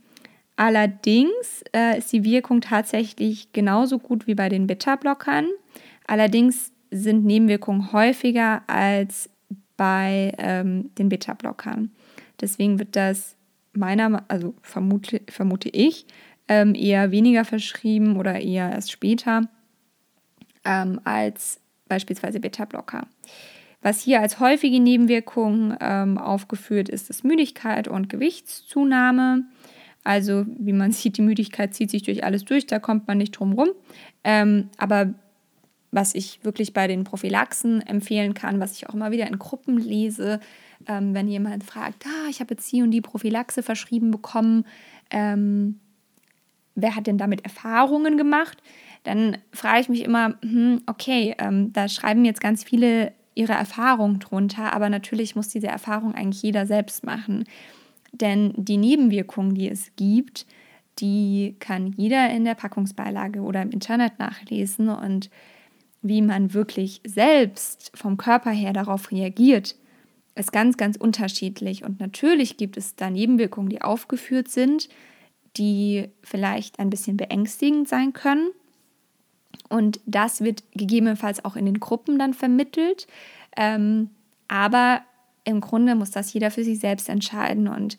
Allerdings 0.59 1.62
äh, 1.73 1.99
ist 1.99 2.12
die 2.12 2.25
Wirkung 2.25 2.61
tatsächlich 2.61 3.52
genauso 3.52 4.00
gut 4.00 4.26
wie 4.26 4.35
bei 4.35 4.49
den 4.49 4.67
Beta-Blockern. 4.67 5.47
Allerdings 6.09 6.73
sind 6.90 7.25
Nebenwirkungen 7.25 7.93
häufiger 7.93 8.64
als 8.67 9.31
bei 9.76 10.33
ähm, 10.37 10.90
den 10.99 11.11
Beta-Blockern. 11.11 11.93
Deswegen 12.40 12.81
wird 12.81 12.97
das 12.97 13.37
meiner, 13.73 14.25
also 14.26 14.57
vermute, 14.62 15.21
vermute 15.31 15.69
ich, 15.69 16.07
ähm, 16.49 16.75
eher 16.75 17.11
weniger 17.11 17.45
verschrieben 17.45 18.17
oder 18.17 18.40
eher 18.40 18.71
erst 18.73 18.90
später 18.90 19.43
ähm, 20.64 21.00
als 21.05 21.61
beispielsweise 21.88 22.40
Beta-Blocker. 22.40 23.07
Was 23.81 24.02
hier 24.02 24.21
als 24.21 24.40
häufige 24.40 24.81
Nebenwirkung 24.81 25.76
ähm, 25.81 26.19
aufgeführt 26.19 26.88
ist, 26.88 27.11
ist 27.11 27.25
Müdigkeit 27.25 27.87
und 27.87 28.09
Gewichtszunahme. 28.09 29.45
Also, 30.05 30.47
wie 30.59 30.73
man 30.73 30.93
sieht, 30.93 31.17
die 31.17 31.23
Müdigkeit 31.23 31.75
zieht 31.75 31.90
sich 31.90 32.02
durch 32.02 32.25
alles 32.25 32.45
durch, 32.45 32.67
da 32.67 32.78
kommt 32.78 33.07
man 33.07 33.19
nicht 33.19 33.33
drum 33.33 33.52
rum. 33.52 33.69
Ähm, 34.25 34.71
aber 34.78 35.14
was 35.90 36.14
ich 36.14 36.45
wirklich 36.45 36.75
bei 36.75 36.87
den 36.87 37.05
Prophylaxen 37.05 37.81
empfehlen 37.81 38.35
kann, 38.35 38.61
was 38.61 38.76
ich 38.76 38.88
auch 38.88 38.95
immer 38.95 39.11
wieder 39.11 39.26
in 39.26 39.38
Gruppen 39.38 39.78
lese, 39.78 40.40
ähm, 40.87 41.14
wenn 41.14 41.28
jemand 41.28 41.64
fragt, 41.64 42.05
ah, 42.07 42.28
ich 42.28 42.40
habe 42.40 42.55
jetzt 42.55 42.71
die 42.71 42.83
und 42.83 42.90
die 42.90 43.00
Prophylaxe 43.00 43.62
verschrieben 43.62 44.11
bekommen, 44.11 44.64
ähm, 45.11 45.81
wer 46.80 46.97
hat 46.97 47.06
denn 47.06 47.18
damit 47.18 47.44
Erfahrungen 47.44 48.16
gemacht? 48.16 48.58
Dann 49.04 49.38
frage 49.52 49.80
ich 49.80 49.88
mich 49.88 50.04
immer, 50.04 50.35
hm, 50.42 50.82
okay, 50.87 51.35
ähm, 51.38 51.73
da 51.73 51.88
schreiben 51.88 52.25
jetzt 52.25 52.40
ganz 52.40 52.64
viele 52.64 53.12
ihre 53.35 53.52
Erfahrungen 53.52 54.18
drunter, 54.18 54.73
aber 54.73 54.88
natürlich 54.88 55.37
muss 55.37 55.49
diese 55.49 55.68
Erfahrung 55.68 56.14
eigentlich 56.14 56.42
jeder 56.42 56.66
selbst 56.66 57.04
machen. 57.04 57.44
Denn 58.12 58.52
die 58.56 58.76
Nebenwirkungen, 58.76 59.54
die 59.54 59.68
es 59.68 59.92
gibt, 59.97 60.47
die 60.99 61.56
kann 61.61 61.92
jeder 61.97 62.30
in 62.30 62.44
der 62.44 62.54
Packungsbeilage 62.54 63.40
oder 63.40 63.62
im 63.62 63.70
Internet 63.70 64.18
nachlesen 64.18 64.88
und 64.88 65.30
wie 66.02 66.23
man 66.23 66.54
wirklich 66.54 67.00
selbst 67.04 67.90
vom 67.94 68.16
Körper 68.16 68.50
her 68.50 68.73
darauf 68.73 69.11
reagiert, 69.11 69.76
ist 70.35 70.52
ganz, 70.52 70.76
ganz 70.76 70.97
unterschiedlich. 70.97 71.85
Und 71.85 72.00
natürlich 72.00 72.56
gibt 72.56 72.76
es 72.76 72.94
da 72.94 73.11
Nebenwirkungen, 73.11 73.68
die 73.68 73.82
aufgeführt 73.82 74.49
sind, 74.49 74.88
die 75.57 76.09
vielleicht 76.23 76.78
ein 76.78 76.90
bisschen 76.90 77.17
beängstigend 77.17 77.88
sein 77.88 78.12
können. 78.12 78.50
Und 79.69 80.00
das 80.07 80.40
wird 80.40 80.62
gegebenenfalls 80.73 81.45
auch 81.45 81.57
in 81.57 81.67
den 81.67 81.81
Gruppen 81.81 82.19
dann 82.19 82.35
vermittelt. 82.35 83.07
Ähm, 83.57 84.11
aber 84.47 85.02
im 85.45 85.61
Grunde 85.61 85.95
muss 85.95 86.11
das 86.11 86.33
jeder 86.33 86.50
für 86.50 86.64
sich 86.64 86.81
selbst 86.81 87.09
entscheiden. 87.09 87.69
Und 87.69 87.99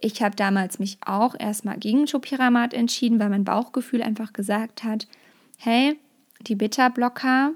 ich 0.00 0.22
habe 0.22 0.36
damals 0.36 0.78
mich 0.78 0.98
auch 1.04 1.34
erstmal 1.38 1.78
gegen 1.78 2.06
Topiramat 2.06 2.74
entschieden, 2.74 3.18
weil 3.18 3.30
mein 3.30 3.44
Bauchgefühl 3.44 4.02
einfach 4.02 4.32
gesagt 4.32 4.84
hat, 4.84 5.08
hey, 5.58 5.98
die 6.42 6.54
Beta-Blocker, 6.54 7.52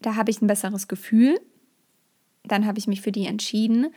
da 0.00 0.16
habe 0.16 0.30
ich 0.30 0.42
ein 0.42 0.48
besseres 0.48 0.88
Gefühl. 0.88 1.40
Dann 2.44 2.66
habe 2.66 2.78
ich 2.78 2.88
mich 2.88 3.00
für 3.00 3.12
die 3.12 3.26
entschieden. 3.26 3.88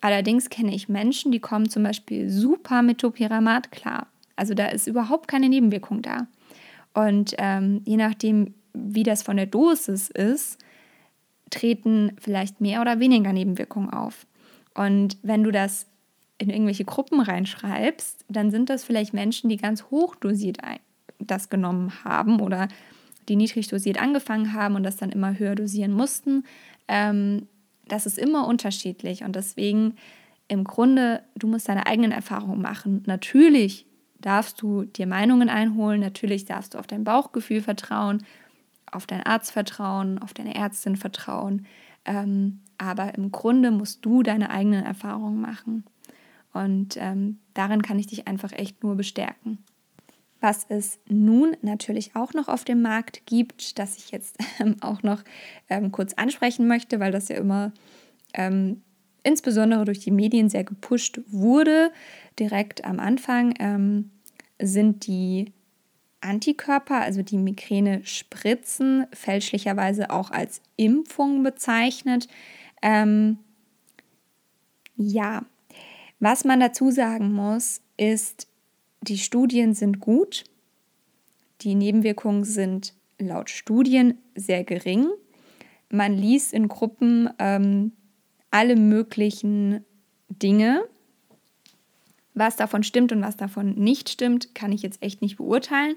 Allerdings 0.00 0.50
kenne 0.50 0.74
ich 0.74 0.88
Menschen, 0.88 1.32
die 1.32 1.40
kommen 1.40 1.68
zum 1.68 1.82
Beispiel 1.82 2.28
super 2.28 2.82
mit 2.82 2.98
Topiramat 2.98 3.72
klar. 3.72 4.06
Also 4.36 4.54
da 4.54 4.66
ist 4.66 4.86
überhaupt 4.86 5.28
keine 5.28 5.48
Nebenwirkung 5.48 6.02
da. 6.02 6.26
Und 6.92 7.34
ähm, 7.38 7.82
je 7.84 7.96
nachdem, 7.96 8.54
wie 8.72 9.02
das 9.02 9.22
von 9.22 9.36
der 9.36 9.46
Dosis 9.46 10.10
ist, 10.10 10.58
treten 11.50 12.12
vielleicht 12.20 12.60
mehr 12.60 12.80
oder 12.80 13.00
weniger 13.00 13.32
Nebenwirkungen 13.32 13.90
auf. 13.90 14.26
Und 14.74 15.16
wenn 15.22 15.44
du 15.44 15.50
das 15.50 15.86
in 16.38 16.50
irgendwelche 16.50 16.84
Gruppen 16.84 17.20
reinschreibst, 17.20 18.24
dann 18.28 18.50
sind 18.50 18.70
das 18.70 18.84
vielleicht 18.84 19.14
Menschen, 19.14 19.48
die 19.48 19.56
ganz 19.56 19.84
hoch 19.84 20.16
dosiert 20.16 20.58
das 21.18 21.48
genommen 21.48 22.04
haben 22.04 22.40
oder 22.40 22.68
die 23.28 23.36
niedrig 23.36 23.68
dosiert 23.68 24.00
angefangen 24.00 24.52
haben 24.52 24.74
und 24.74 24.82
das 24.82 24.96
dann 24.96 25.10
immer 25.10 25.38
höher 25.38 25.54
dosieren 25.54 25.92
mussten. 25.92 26.44
Ähm, 26.88 27.48
das 27.88 28.06
ist 28.06 28.18
immer 28.18 28.46
unterschiedlich 28.46 29.24
und 29.24 29.36
deswegen 29.36 29.96
im 30.48 30.64
Grunde, 30.64 31.22
du 31.36 31.46
musst 31.46 31.68
deine 31.68 31.86
eigenen 31.86 32.12
Erfahrungen 32.12 32.60
machen. 32.60 33.02
Natürlich 33.06 33.86
darfst 34.20 34.60
du 34.62 34.84
dir 34.84 35.06
Meinungen 35.06 35.48
einholen, 35.48 36.00
natürlich 36.00 36.44
darfst 36.44 36.74
du 36.74 36.78
auf 36.78 36.86
dein 36.86 37.04
Bauchgefühl 37.04 37.60
vertrauen, 37.60 38.24
auf 38.90 39.06
deinen 39.06 39.24
Arzt 39.24 39.52
vertrauen, 39.52 40.18
auf 40.18 40.34
deine 40.34 40.54
Ärztin 40.54 40.96
vertrauen. 40.96 41.66
Ähm, 42.04 42.60
aber 42.78 43.14
im 43.14 43.32
Grunde 43.32 43.70
musst 43.70 44.04
du 44.04 44.22
deine 44.22 44.50
eigenen 44.50 44.84
Erfahrungen 44.84 45.40
machen. 45.40 45.84
Und 46.52 46.96
ähm, 46.98 47.40
darin 47.54 47.82
kann 47.82 47.98
ich 47.98 48.06
dich 48.06 48.28
einfach 48.28 48.52
echt 48.52 48.82
nur 48.82 48.94
bestärken. 48.94 49.58
Was 50.44 50.66
es 50.68 50.98
nun 51.08 51.56
natürlich 51.62 52.16
auch 52.16 52.34
noch 52.34 52.48
auf 52.48 52.64
dem 52.64 52.82
Markt 52.82 53.24
gibt, 53.24 53.78
das 53.78 53.96
ich 53.96 54.10
jetzt 54.10 54.36
ähm, 54.60 54.76
auch 54.82 55.02
noch 55.02 55.24
ähm, 55.70 55.90
kurz 55.90 56.12
ansprechen 56.12 56.68
möchte, 56.68 57.00
weil 57.00 57.12
das 57.12 57.28
ja 57.28 57.36
immer 57.36 57.72
ähm, 58.34 58.82
insbesondere 59.22 59.86
durch 59.86 60.00
die 60.00 60.10
Medien 60.10 60.50
sehr 60.50 60.64
gepusht 60.64 61.18
wurde, 61.28 61.90
direkt 62.38 62.84
am 62.84 63.00
Anfang, 63.00 63.54
ähm, 63.58 64.10
sind 64.60 65.06
die 65.06 65.50
Antikörper, 66.20 67.00
also 67.00 67.22
die 67.22 67.38
Migräne-Spritzen, 67.38 69.06
fälschlicherweise 69.14 70.10
auch 70.10 70.30
als 70.30 70.60
Impfung 70.76 71.42
bezeichnet. 71.42 72.28
Ähm, 72.82 73.38
ja, 74.94 75.46
was 76.20 76.44
man 76.44 76.60
dazu 76.60 76.90
sagen 76.90 77.32
muss, 77.32 77.80
ist, 77.96 78.46
die 79.04 79.18
Studien 79.18 79.74
sind 79.74 80.00
gut, 80.00 80.44
die 81.60 81.74
Nebenwirkungen 81.74 82.44
sind 82.44 82.94
laut 83.18 83.50
Studien 83.50 84.18
sehr 84.34 84.64
gering. 84.64 85.08
Man 85.90 86.14
liest 86.14 86.52
in 86.52 86.68
Gruppen 86.68 87.30
ähm, 87.38 87.92
alle 88.50 88.76
möglichen 88.76 89.84
Dinge. 90.28 90.84
Was 92.34 92.56
davon 92.56 92.82
stimmt 92.82 93.12
und 93.12 93.22
was 93.22 93.36
davon 93.36 93.74
nicht 93.74 94.08
stimmt, 94.08 94.54
kann 94.54 94.72
ich 94.72 94.82
jetzt 94.82 95.02
echt 95.02 95.22
nicht 95.22 95.36
beurteilen. 95.36 95.96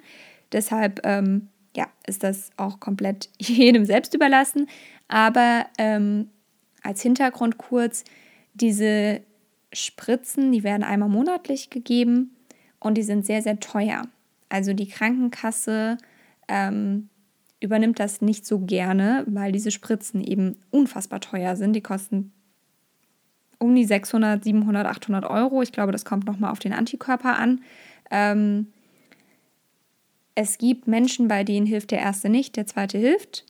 Deshalb 0.51 1.01
ähm, 1.03 1.47
ja, 1.75 1.87
ist 2.05 2.23
das 2.23 2.51
auch 2.57 2.79
komplett 2.79 3.29
jedem 3.39 3.85
selbst 3.85 4.13
überlassen. 4.13 4.67
Aber 5.07 5.65
ähm, 5.77 6.29
als 6.83 7.01
Hintergrund 7.01 7.57
kurz, 7.57 8.03
diese 8.53 9.21
Spritzen, 9.73 10.51
die 10.51 10.63
werden 10.63 10.83
einmal 10.83 11.09
monatlich 11.09 11.69
gegeben 11.69 12.36
und 12.79 12.95
die 12.95 13.03
sind 13.03 13.25
sehr, 13.25 13.41
sehr 13.41 13.59
teuer. 13.59 14.03
Also 14.49 14.73
die 14.73 14.87
Krankenkasse 14.87 15.97
ähm, 16.47 17.09
übernimmt 17.59 17.99
das 17.99 18.21
nicht 18.21 18.45
so 18.45 18.59
gerne, 18.59 19.23
weil 19.27 19.51
diese 19.51 19.71
Spritzen 19.71 20.23
eben 20.23 20.57
unfassbar 20.69 21.19
teuer 21.19 21.55
sind. 21.55 21.73
Die 21.73 21.81
kosten 21.81 22.31
um 23.59 23.73
die 23.75 23.85
600, 23.85 24.43
700, 24.43 24.85
800 24.85 25.25
Euro. 25.25 25.61
Ich 25.61 25.71
glaube, 25.71 25.91
das 25.91 26.05
kommt 26.05 26.25
nochmal 26.25 26.51
auf 26.51 26.59
den 26.59 26.73
Antikörper 26.73 27.37
an. 27.37 27.61
Ähm, 28.11 28.67
es 30.35 30.59
gibt 30.59 30.87
Menschen, 30.87 31.27
bei 31.27 31.43
denen 31.43 31.65
hilft 31.65 31.91
der 31.91 31.99
erste 31.99 32.29
nicht, 32.29 32.55
der 32.55 32.67
zweite 32.67 32.99
hilft. 32.99 33.45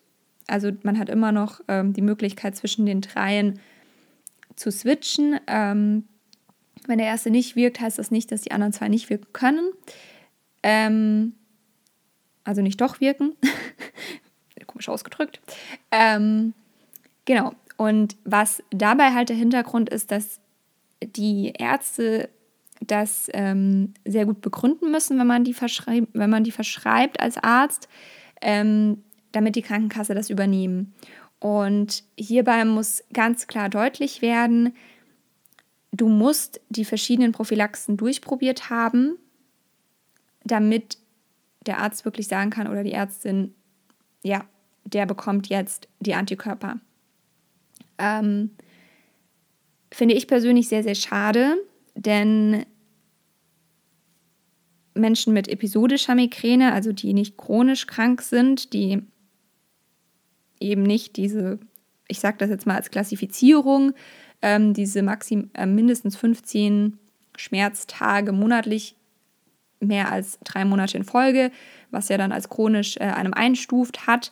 Also 0.47 0.71
man 0.83 0.97
hat 0.97 1.09
immer 1.09 1.33
noch 1.33 1.59
ähm, 1.67 1.91
die 1.91 2.01
Möglichkeit 2.01 2.55
zwischen 2.55 2.85
den 2.85 3.01
dreien 3.01 3.59
zu 4.55 4.71
switchen. 4.71 5.37
Ähm, 5.47 6.05
wenn 6.87 6.97
der 6.97 7.07
erste 7.07 7.29
nicht 7.29 7.55
wirkt, 7.55 7.79
heißt 7.79 7.99
das 7.99 8.11
nicht, 8.11 8.31
dass 8.31 8.41
die 8.41 8.51
anderen 8.51 8.73
zwei 8.73 8.87
nicht 8.87 9.09
wirken 9.09 9.31
können. 9.33 9.71
Ähm, 10.63 11.33
also 12.43 12.61
nicht 12.61 12.79
doch 12.81 12.99
wirken. 12.99 13.35
Komisch 14.67 14.89
ausgedrückt. 14.89 15.39
Ähm, 15.91 16.53
genau. 17.25 17.53
Und 17.77 18.17
was 18.25 18.63
dabei 18.71 19.13
halt 19.13 19.29
der 19.29 19.35
Hintergrund 19.35 19.89
ist, 19.89 20.11
dass 20.11 20.39
die 21.01 21.53
Ärzte 21.57 22.29
das 22.81 23.29
ähm, 23.33 23.93
sehr 24.05 24.25
gut 24.25 24.41
begründen 24.41 24.91
müssen, 24.91 25.17
wenn 25.19 25.27
man 25.27 25.43
die, 25.43 25.53
verschreib 25.53 26.07
wenn 26.13 26.29
man 26.29 26.43
die 26.43 26.51
verschreibt 26.51 27.19
als 27.19 27.37
Arzt, 27.37 27.87
ähm, 28.41 29.03
damit 29.31 29.55
die 29.55 29.61
Krankenkasse 29.61 30.15
das 30.15 30.29
übernehmen. 30.29 30.93
Und 31.39 32.03
hierbei 32.17 32.65
muss 32.65 33.03
ganz 33.13 33.47
klar 33.47 33.69
deutlich 33.69 34.21
werden, 34.21 34.73
du 35.97 36.07
musst 36.07 36.61
die 36.69 36.85
verschiedenen 36.85 37.31
Prophylaxen 37.31 37.97
durchprobiert 37.97 38.69
haben, 38.69 39.17
damit 40.43 40.97
der 41.65 41.79
Arzt 41.79 42.05
wirklich 42.05 42.27
sagen 42.27 42.49
kann 42.49 42.67
oder 42.67 42.83
die 42.83 42.93
Ärztin, 42.93 43.53
ja, 44.23 44.45
der 44.85 45.05
bekommt 45.05 45.47
jetzt 45.47 45.89
die 45.99 46.13
Antikörper. 46.13 46.79
Ähm, 47.97 48.51
finde 49.91 50.15
ich 50.15 50.27
persönlich 50.27 50.69
sehr, 50.69 50.83
sehr 50.83 50.95
schade, 50.95 51.57
denn 51.95 52.65
Menschen 54.93 55.33
mit 55.33 55.47
episodischer 55.47 56.15
Migräne, 56.15 56.73
also 56.73 56.91
die 56.91 57.13
nicht 57.13 57.37
chronisch 57.37 57.87
krank 57.87 58.21
sind, 58.21 58.73
die 58.73 59.01
eben 60.59 60.83
nicht 60.83 61.17
diese, 61.17 61.59
ich 62.07 62.19
sage 62.19 62.37
das 62.37 62.49
jetzt 62.49 62.65
mal 62.65 62.75
als 62.75 62.89
Klassifizierung, 62.89 63.93
ähm, 64.41 64.73
diese 64.73 65.01
maxim, 65.01 65.49
äh, 65.53 65.65
mindestens 65.65 66.15
15 66.15 66.97
Schmerztage 67.35 68.31
monatlich, 68.31 68.95
mehr 69.79 70.11
als 70.11 70.39
drei 70.43 70.65
Monate 70.65 70.97
in 70.97 71.03
Folge, 71.03 71.51
was 71.91 72.09
ja 72.09 72.17
dann 72.17 72.31
als 72.31 72.49
chronisch 72.49 72.97
äh, 72.97 73.03
einem 73.03 73.33
einstuft 73.33 74.07
hat, 74.07 74.31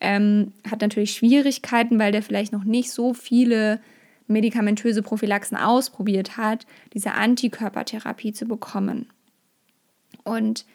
ähm, 0.00 0.52
hat 0.70 0.80
natürlich 0.80 1.12
Schwierigkeiten, 1.12 1.98
weil 1.98 2.12
der 2.12 2.22
vielleicht 2.22 2.52
noch 2.52 2.64
nicht 2.64 2.90
so 2.90 3.14
viele 3.14 3.80
medikamentöse 4.26 5.02
Prophylaxen 5.02 5.56
ausprobiert 5.56 6.36
hat, 6.36 6.66
diese 6.92 7.12
Antikörpertherapie 7.12 8.32
zu 8.32 8.46
bekommen. 8.46 9.06
Und 10.24 10.66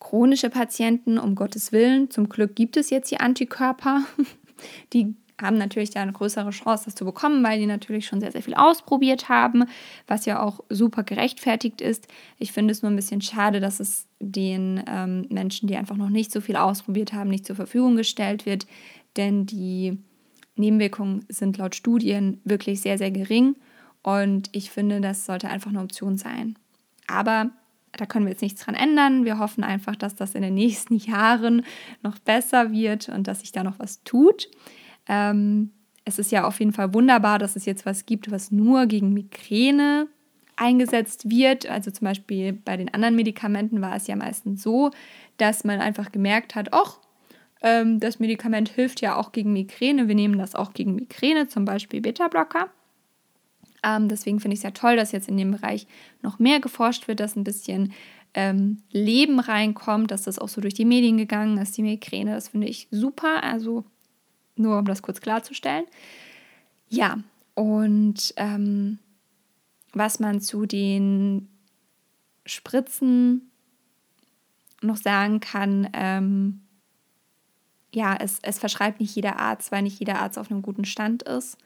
chronische 0.00 0.50
Patienten, 0.50 1.18
um 1.18 1.34
Gottes 1.34 1.72
Willen, 1.72 2.10
zum 2.10 2.28
Glück 2.28 2.56
gibt 2.56 2.76
es 2.76 2.90
jetzt 2.90 3.10
die 3.10 3.20
Antikörper, 3.20 4.02
die 4.92 5.14
haben 5.40 5.58
natürlich 5.58 5.90
da 5.90 6.02
eine 6.02 6.12
größere 6.12 6.50
Chance, 6.50 6.84
das 6.86 6.94
zu 6.94 7.04
bekommen, 7.04 7.42
weil 7.42 7.58
die 7.58 7.66
natürlich 7.66 8.06
schon 8.06 8.20
sehr, 8.20 8.32
sehr 8.32 8.42
viel 8.42 8.54
ausprobiert 8.54 9.28
haben, 9.28 9.64
was 10.06 10.26
ja 10.26 10.42
auch 10.42 10.60
super 10.68 11.02
gerechtfertigt 11.02 11.80
ist. 11.80 12.08
Ich 12.38 12.52
finde 12.52 12.72
es 12.72 12.82
nur 12.82 12.90
ein 12.90 12.96
bisschen 12.96 13.20
schade, 13.20 13.60
dass 13.60 13.80
es 13.80 14.06
den 14.18 14.82
ähm, 14.86 15.26
Menschen, 15.30 15.68
die 15.68 15.76
einfach 15.76 15.96
noch 15.96 16.10
nicht 16.10 16.32
so 16.32 16.40
viel 16.40 16.56
ausprobiert 16.56 17.12
haben, 17.12 17.30
nicht 17.30 17.46
zur 17.46 17.56
Verfügung 17.56 17.96
gestellt 17.96 18.46
wird, 18.46 18.66
denn 19.16 19.46
die 19.46 19.98
Nebenwirkungen 20.56 21.24
sind 21.28 21.56
laut 21.56 21.74
Studien 21.74 22.40
wirklich 22.44 22.80
sehr, 22.80 22.98
sehr 22.98 23.10
gering 23.10 23.56
und 24.02 24.48
ich 24.52 24.70
finde, 24.70 25.00
das 25.00 25.26
sollte 25.26 25.48
einfach 25.48 25.70
eine 25.70 25.80
Option 25.80 26.16
sein. 26.16 26.56
Aber 27.06 27.50
da 27.92 28.06
können 28.06 28.26
wir 28.26 28.32
jetzt 28.32 28.42
nichts 28.42 28.62
dran 28.62 28.74
ändern. 28.74 29.24
Wir 29.24 29.38
hoffen 29.38 29.64
einfach, 29.64 29.96
dass 29.96 30.14
das 30.14 30.34
in 30.34 30.42
den 30.42 30.54
nächsten 30.54 30.96
Jahren 30.96 31.64
noch 32.02 32.18
besser 32.18 32.72
wird 32.72 33.08
und 33.08 33.26
dass 33.26 33.40
sich 33.40 33.52
da 33.52 33.64
noch 33.64 33.78
was 33.78 34.02
tut. 34.04 34.48
Ähm, 35.10 35.72
es 36.04 36.18
ist 36.20 36.30
ja 36.30 36.46
auf 36.46 36.60
jeden 36.60 36.72
Fall 36.72 36.94
wunderbar, 36.94 37.38
dass 37.38 37.56
es 37.56 37.66
jetzt 37.66 37.84
was 37.84 38.06
gibt, 38.06 38.30
was 38.30 38.52
nur 38.52 38.86
gegen 38.86 39.12
Migräne 39.12 40.06
eingesetzt 40.56 41.28
wird. 41.28 41.68
Also 41.68 41.90
zum 41.90 42.04
Beispiel 42.04 42.52
bei 42.52 42.76
den 42.76 42.94
anderen 42.94 43.16
Medikamenten 43.16 43.80
war 43.82 43.96
es 43.96 44.06
ja 44.06 44.14
meistens 44.14 44.62
so, 44.62 44.92
dass 45.36 45.64
man 45.64 45.80
einfach 45.80 46.12
gemerkt 46.12 46.54
hat, 46.54 46.72
ach, 46.72 46.98
ähm, 47.62 47.98
das 47.98 48.20
Medikament 48.20 48.68
hilft 48.68 49.00
ja 49.00 49.16
auch 49.16 49.32
gegen 49.32 49.52
Migräne. 49.52 50.06
Wir 50.06 50.14
nehmen 50.14 50.38
das 50.38 50.54
auch 50.54 50.72
gegen 50.74 50.94
Migräne, 50.94 51.48
zum 51.48 51.64
Beispiel 51.64 52.00
Beta-Blocker. 52.00 52.68
Ähm, 53.82 54.08
deswegen 54.08 54.38
finde 54.38 54.54
ich 54.54 54.60
es 54.60 54.64
ja 54.64 54.70
toll, 54.70 54.96
dass 54.96 55.12
jetzt 55.12 55.28
in 55.28 55.36
dem 55.36 55.50
Bereich 55.50 55.86
noch 56.22 56.38
mehr 56.38 56.60
geforscht 56.60 57.08
wird, 57.08 57.20
dass 57.20 57.36
ein 57.36 57.44
bisschen 57.44 57.92
ähm, 58.34 58.82
Leben 58.90 59.40
reinkommt, 59.40 60.10
dass 60.10 60.22
das 60.22 60.38
auch 60.38 60.48
so 60.48 60.60
durch 60.60 60.74
die 60.74 60.84
Medien 60.84 61.16
gegangen 61.16 61.58
ist, 61.58 61.76
die 61.76 61.82
Migräne. 61.82 62.34
Das 62.34 62.48
finde 62.48 62.68
ich 62.68 62.86
super. 62.90 63.42
Also 63.42 63.84
nur 64.60 64.78
um 64.78 64.84
das 64.84 65.02
kurz 65.02 65.20
klarzustellen. 65.20 65.86
Ja, 66.88 67.18
und 67.54 68.32
ähm, 68.36 68.98
was 69.92 70.20
man 70.20 70.40
zu 70.40 70.66
den 70.66 71.48
Spritzen 72.46 73.50
noch 74.82 74.96
sagen 74.96 75.40
kann, 75.40 75.88
ähm, 75.92 76.62
ja, 77.92 78.16
es, 78.16 78.38
es 78.42 78.58
verschreibt 78.58 79.00
nicht 79.00 79.14
jeder 79.14 79.38
Arzt, 79.38 79.72
weil 79.72 79.82
nicht 79.82 79.98
jeder 79.98 80.20
Arzt 80.20 80.38
auf 80.38 80.50
einem 80.50 80.62
guten 80.62 80.84
Stand 80.84 81.22
ist. 81.24 81.58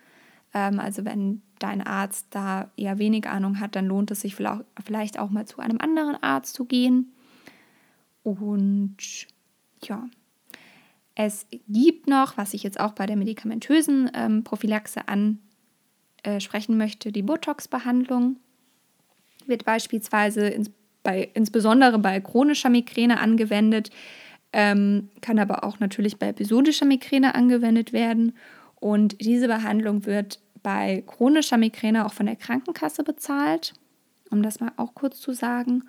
Ähm, 0.52 0.80
also 0.80 1.04
wenn 1.04 1.42
dein 1.58 1.82
Arzt 1.86 2.28
da 2.30 2.70
eher 2.76 2.98
wenig 2.98 3.28
Ahnung 3.28 3.60
hat, 3.60 3.76
dann 3.76 3.86
lohnt 3.86 4.10
es 4.10 4.22
sich 4.22 4.34
vielleicht 4.34 5.18
auch 5.18 5.30
mal 5.30 5.46
zu 5.46 5.60
einem 5.60 5.80
anderen 5.80 6.22
Arzt 6.22 6.54
zu 6.54 6.64
gehen. 6.64 7.12
Und 8.22 8.96
ja, 9.82 10.08
es 11.14 11.46
gibt 11.68 12.08
noch, 12.08 12.36
was 12.36 12.54
ich 12.54 12.62
jetzt 12.62 12.80
auch 12.80 12.92
bei 12.92 13.06
der 13.06 13.16
medikamentösen 13.16 14.10
ähm, 14.14 14.42
Prophylaxe 14.42 15.02
ansprechen 15.06 16.76
möchte, 16.76 17.12
die 17.12 17.22
Botox-Behandlung. 17.22 18.36
Wird 19.46 19.64
beispielsweise 19.64 20.48
ins, 20.48 20.70
bei, 21.02 21.30
insbesondere 21.34 21.98
bei 21.98 22.20
chronischer 22.20 22.70
Migräne 22.70 23.20
angewendet. 23.20 23.90
ähm, 24.52 25.10
kann 25.20 25.38
aber 25.40 25.64
auch 25.64 25.80
natürlich 25.80 26.18
bei 26.18 26.28
episodischer 26.28 26.86
Migräne 26.86 27.34
angewendet 27.34 27.92
werden. 27.92 28.36
Und 28.76 29.20
diese 29.20 29.48
Behandlung 29.48 30.06
wird 30.06 30.40
bei 30.62 31.02
chronischer 31.06 31.58
Migräne 31.58 32.06
auch 32.06 32.12
von 32.12 32.26
der 32.26 32.36
Krankenkasse 32.36 33.02
bezahlt, 33.02 33.74
um 34.30 34.42
das 34.42 34.60
mal 34.60 34.72
auch 34.76 34.94
kurz 34.94 35.20
zu 35.20 35.32
sagen. 35.32 35.84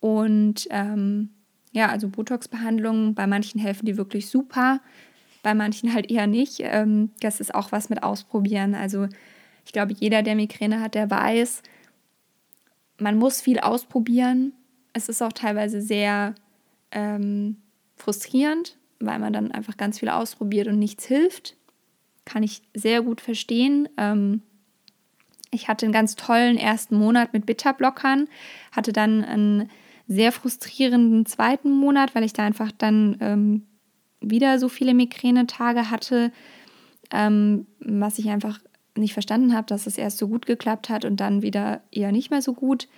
Und 0.00 0.66
ähm, 0.70 1.30
ja, 1.72 1.88
also 1.88 2.08
Botox-Behandlungen, 2.08 3.14
bei 3.14 3.26
manchen 3.26 3.60
helfen 3.60 3.86
die 3.86 3.96
wirklich 3.96 4.28
super, 4.28 4.80
bei 5.42 5.54
manchen 5.54 5.92
halt 5.94 6.10
eher 6.10 6.26
nicht. 6.26 6.60
Ähm, 6.60 7.10
das 7.20 7.40
ist 7.40 7.54
auch 7.54 7.72
was 7.72 7.88
mit 7.88 8.02
Ausprobieren. 8.02 8.74
Also 8.74 9.08
ich 9.64 9.72
glaube, 9.72 9.94
jeder, 9.98 10.22
der 10.22 10.34
Migräne 10.34 10.80
hat, 10.80 10.94
der 10.94 11.10
weiß, 11.10 11.62
man 12.98 13.18
muss 13.18 13.40
viel 13.40 13.60
ausprobieren. 13.60 14.52
Es 14.92 15.08
ist 15.08 15.22
auch 15.22 15.32
teilweise 15.32 15.80
sehr 15.80 16.34
ähm, 16.90 17.56
frustrierend, 17.96 18.76
weil 18.98 19.18
man 19.18 19.32
dann 19.32 19.52
einfach 19.52 19.76
ganz 19.76 19.98
viel 19.98 20.08
ausprobiert 20.08 20.68
und 20.68 20.78
nichts 20.78 21.04
hilft. 21.04 21.56
Kann 22.24 22.42
ich 22.42 22.62
sehr 22.74 23.02
gut 23.02 23.20
verstehen. 23.20 23.88
Ähm, 23.96 24.42
ich 25.50 25.68
hatte 25.68 25.86
einen 25.86 25.92
ganz 25.92 26.16
tollen 26.16 26.58
ersten 26.58 26.96
Monat 26.96 27.32
mit 27.32 27.46
Bitterblockern, 27.46 28.28
hatte 28.72 28.92
dann 28.92 29.24
einen 29.24 29.70
sehr 30.08 30.32
frustrierenden 30.32 31.26
zweiten 31.26 31.70
Monat, 31.70 32.14
weil 32.14 32.24
ich 32.24 32.32
da 32.32 32.42
einfach 32.42 32.72
dann 32.72 33.16
ähm, 33.20 33.66
wieder 34.20 34.58
so 34.58 34.68
viele 34.68 34.94
Migränetage 34.94 35.90
hatte, 35.90 36.32
ähm, 37.10 37.66
was 37.78 38.18
ich 38.18 38.28
einfach 38.30 38.58
nicht 38.96 39.12
verstanden 39.12 39.54
habe, 39.54 39.66
dass 39.66 39.86
es 39.86 39.96
erst 39.96 40.18
so 40.18 40.28
gut 40.28 40.46
geklappt 40.46 40.88
hat 40.88 41.04
und 41.04 41.18
dann 41.20 41.42
wieder 41.42 41.82
eher 41.92 42.10
nicht 42.10 42.30
mehr 42.30 42.42
so 42.42 42.54
gut. 42.54 42.88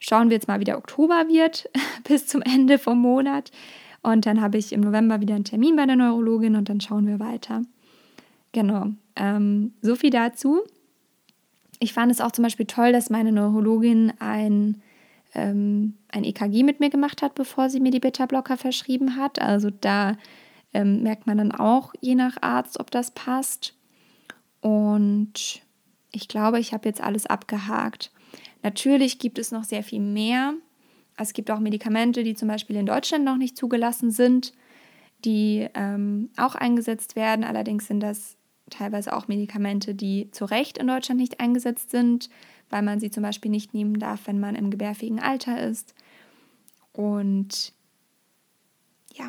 Schauen 0.00 0.28
wir 0.28 0.34
jetzt 0.34 0.48
mal, 0.48 0.60
wie 0.60 0.64
der 0.64 0.78
Oktober 0.78 1.28
wird 1.28 1.70
bis 2.08 2.26
zum 2.26 2.42
Ende 2.42 2.78
vom 2.78 2.98
Monat. 2.98 3.52
Und 4.02 4.26
dann 4.26 4.40
habe 4.40 4.58
ich 4.58 4.72
im 4.72 4.80
November 4.80 5.20
wieder 5.20 5.34
einen 5.34 5.44
Termin 5.44 5.76
bei 5.76 5.86
der 5.86 5.96
Neurologin 5.96 6.56
und 6.56 6.68
dann 6.68 6.80
schauen 6.80 7.06
wir 7.06 7.20
weiter. 7.20 7.62
Genau, 8.52 8.88
ähm, 9.16 9.72
so 9.80 9.96
viel 9.96 10.10
dazu. 10.10 10.60
Ich 11.80 11.92
fand 11.92 12.12
es 12.12 12.20
auch 12.20 12.32
zum 12.32 12.44
Beispiel 12.44 12.66
toll, 12.66 12.92
dass 12.92 13.10
meine 13.10 13.32
Neurologin 13.32 14.12
ein, 14.18 14.82
ähm, 15.34 15.94
ein 16.08 16.24
EKG 16.24 16.62
mit 16.62 16.80
mir 16.80 16.90
gemacht 16.90 17.22
hat, 17.22 17.34
bevor 17.34 17.68
sie 17.68 17.80
mir 17.80 17.90
die 17.90 18.00
Beta-Blocker 18.00 18.56
verschrieben 18.56 19.16
hat. 19.16 19.40
Also 19.40 19.70
da 19.70 20.16
ähm, 20.72 21.02
merkt 21.02 21.26
man 21.26 21.38
dann 21.38 21.52
auch 21.52 21.92
je 22.00 22.14
nach 22.14 22.36
Arzt, 22.40 22.80
ob 22.80 22.90
das 22.90 23.10
passt. 23.12 23.74
Und 24.60 25.62
ich 26.12 26.28
glaube, 26.28 26.58
ich 26.60 26.72
habe 26.72 26.88
jetzt 26.88 27.02
alles 27.02 27.26
abgehakt. 27.26 28.12
Natürlich 28.62 29.18
gibt 29.18 29.38
es 29.38 29.52
noch 29.52 29.64
sehr 29.64 29.82
viel 29.82 30.00
mehr. 30.00 30.54
Es 31.16 31.32
gibt 31.32 31.50
auch 31.50 31.60
Medikamente, 31.60 32.24
die 32.24 32.34
zum 32.34 32.48
Beispiel 32.48 32.76
in 32.76 32.86
Deutschland 32.86 33.24
noch 33.24 33.36
nicht 33.36 33.56
zugelassen 33.56 34.10
sind, 34.10 34.52
die 35.24 35.68
ähm, 35.74 36.30
auch 36.36 36.54
eingesetzt 36.54 37.16
werden. 37.16 37.44
Allerdings 37.44 37.86
sind 37.86 38.00
das 38.00 38.36
teilweise 38.70 39.14
auch 39.14 39.28
Medikamente, 39.28 39.94
die 39.94 40.30
zu 40.30 40.44
Recht 40.44 40.78
in 40.78 40.86
Deutschland 40.86 41.20
nicht 41.20 41.40
eingesetzt 41.40 41.90
sind, 41.90 42.30
weil 42.74 42.82
man 42.82 42.98
sie 42.98 43.12
zum 43.12 43.22
Beispiel 43.22 43.52
nicht 43.52 43.72
nehmen 43.72 44.00
darf, 44.00 44.26
wenn 44.26 44.40
man 44.40 44.56
im 44.56 44.68
gebärfähigen 44.68 45.20
Alter 45.20 45.62
ist. 45.62 45.94
Und 46.92 47.72
ja, 49.12 49.28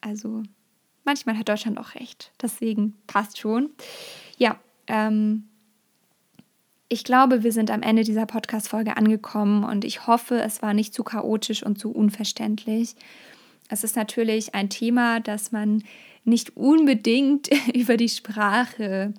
also 0.00 0.44
manchmal 1.04 1.36
hat 1.36 1.48
Deutschland 1.48 1.76
auch 1.76 1.96
recht. 1.96 2.30
Deswegen 2.40 2.94
passt 3.08 3.38
schon. 3.38 3.70
Ja, 4.38 4.60
ähm, 4.86 5.48
ich 6.88 7.02
glaube, 7.02 7.42
wir 7.42 7.50
sind 7.50 7.68
am 7.72 7.82
Ende 7.82 8.04
dieser 8.04 8.26
Podcast-Folge 8.26 8.96
angekommen 8.96 9.64
und 9.64 9.84
ich 9.84 10.06
hoffe, 10.06 10.40
es 10.40 10.62
war 10.62 10.72
nicht 10.72 10.94
zu 10.94 11.02
chaotisch 11.02 11.64
und 11.64 11.80
zu 11.80 11.90
unverständlich. 11.90 12.94
Es 13.70 13.82
ist 13.82 13.96
natürlich 13.96 14.54
ein 14.54 14.70
Thema, 14.70 15.18
das 15.18 15.50
man 15.50 15.82
nicht 16.22 16.56
unbedingt 16.56 17.50
über 17.74 17.96
die 17.96 18.08
Sprache 18.08 19.14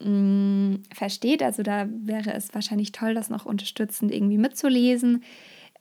mh, 0.00 0.08
mm, 0.08 0.82
versteht. 0.94 1.42
Also 1.42 1.62
da 1.62 1.86
wäre 1.90 2.32
es 2.32 2.54
wahrscheinlich 2.54 2.92
toll, 2.92 3.14
das 3.14 3.30
noch 3.30 3.46
unterstützend 3.46 4.12
irgendwie 4.12 4.38
mitzulesen. 4.38 5.22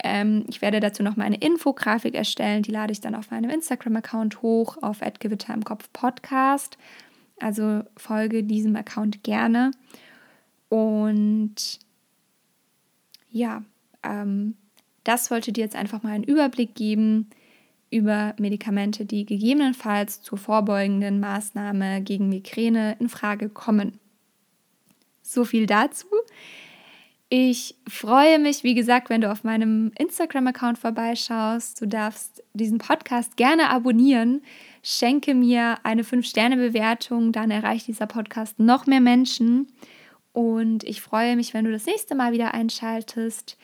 Ähm, 0.03 0.45
ich 0.47 0.61
werde 0.61 0.79
dazu 0.79 1.03
noch 1.03 1.15
mal 1.15 1.23
eine 1.23 1.37
Infografik 1.37 2.15
erstellen, 2.15 2.63
die 2.63 2.71
lade 2.71 2.91
ich 2.91 3.01
dann 3.01 3.15
auf 3.15 3.31
meinem 3.31 3.49
Instagram-Account 3.49 4.41
hoch, 4.41 4.77
auf 4.81 4.99
Gewitter 5.19 5.53
im 5.53 5.63
Kopf 5.63 5.89
Podcast. 5.93 6.77
Also 7.39 7.81
folge 7.97 8.43
diesem 8.43 8.75
Account 8.75 9.23
gerne. 9.23 9.71
Und 10.69 11.79
ja, 13.29 13.63
ähm, 14.03 14.55
das 15.03 15.31
wollte 15.31 15.51
dir 15.51 15.63
jetzt 15.63 15.75
einfach 15.75 16.03
mal 16.03 16.13
einen 16.13 16.23
Überblick 16.23 16.75
geben 16.75 17.29
über 17.91 18.33
Medikamente, 18.39 19.05
die 19.05 19.25
gegebenenfalls 19.25 20.21
zur 20.21 20.37
vorbeugenden 20.37 21.19
Maßnahme 21.19 22.01
gegen 22.01 22.29
Migräne 22.29 22.97
in 22.99 23.09
Frage 23.09 23.49
kommen. 23.49 23.99
So 25.25 25.43
viel 25.43 25.65
dazu. 25.65 26.05
Ich 27.29 27.75
freue 27.89 28.37
mich, 28.37 28.63
wie 28.63 28.75
gesagt, 28.75 29.09
wenn 29.09 29.21
du 29.21 29.31
auf 29.31 29.43
meinem 29.43 29.91
Instagram-Account 29.97 30.77
vorbeischaust. 30.77 31.81
Du 31.81 31.87
darfst 31.87 32.43
diesen 32.53 32.77
Podcast 32.77 33.35
gerne 33.35 33.71
abonnieren. 33.71 34.43
Schenke 34.83 35.33
mir 35.33 35.79
eine 35.81 36.03
5-Sterne-Bewertung, 36.03 37.31
dann 37.31 37.49
erreicht 37.49 37.87
dieser 37.87 38.05
Podcast 38.05 38.59
noch 38.59 38.85
mehr 38.85 39.01
Menschen. 39.01 39.67
Und 40.31 40.83
ich 40.83 41.01
freue 41.01 41.35
mich, 41.35 41.55
wenn 41.55 41.65
du 41.65 41.71
das 41.71 41.87
nächste 41.87 42.13
Mal 42.13 42.31
wieder 42.31 42.53
einschaltest. 42.53 43.57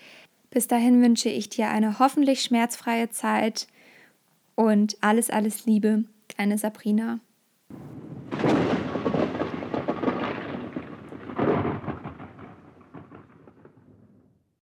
Bis 0.50 0.68
dahin 0.68 1.00
wünsche 1.02 1.30
ich 1.30 1.50
dir 1.50 1.70
eine 1.70 2.00
hoffentlich 2.00 2.42
schmerzfreie 2.42 3.10
Zeit 3.12 3.68
und 4.56 4.98
alles, 5.02 5.30
alles 5.30 5.68
Liebe, 5.68 6.06
deine 6.38 6.58
Sabrina. 6.58 7.20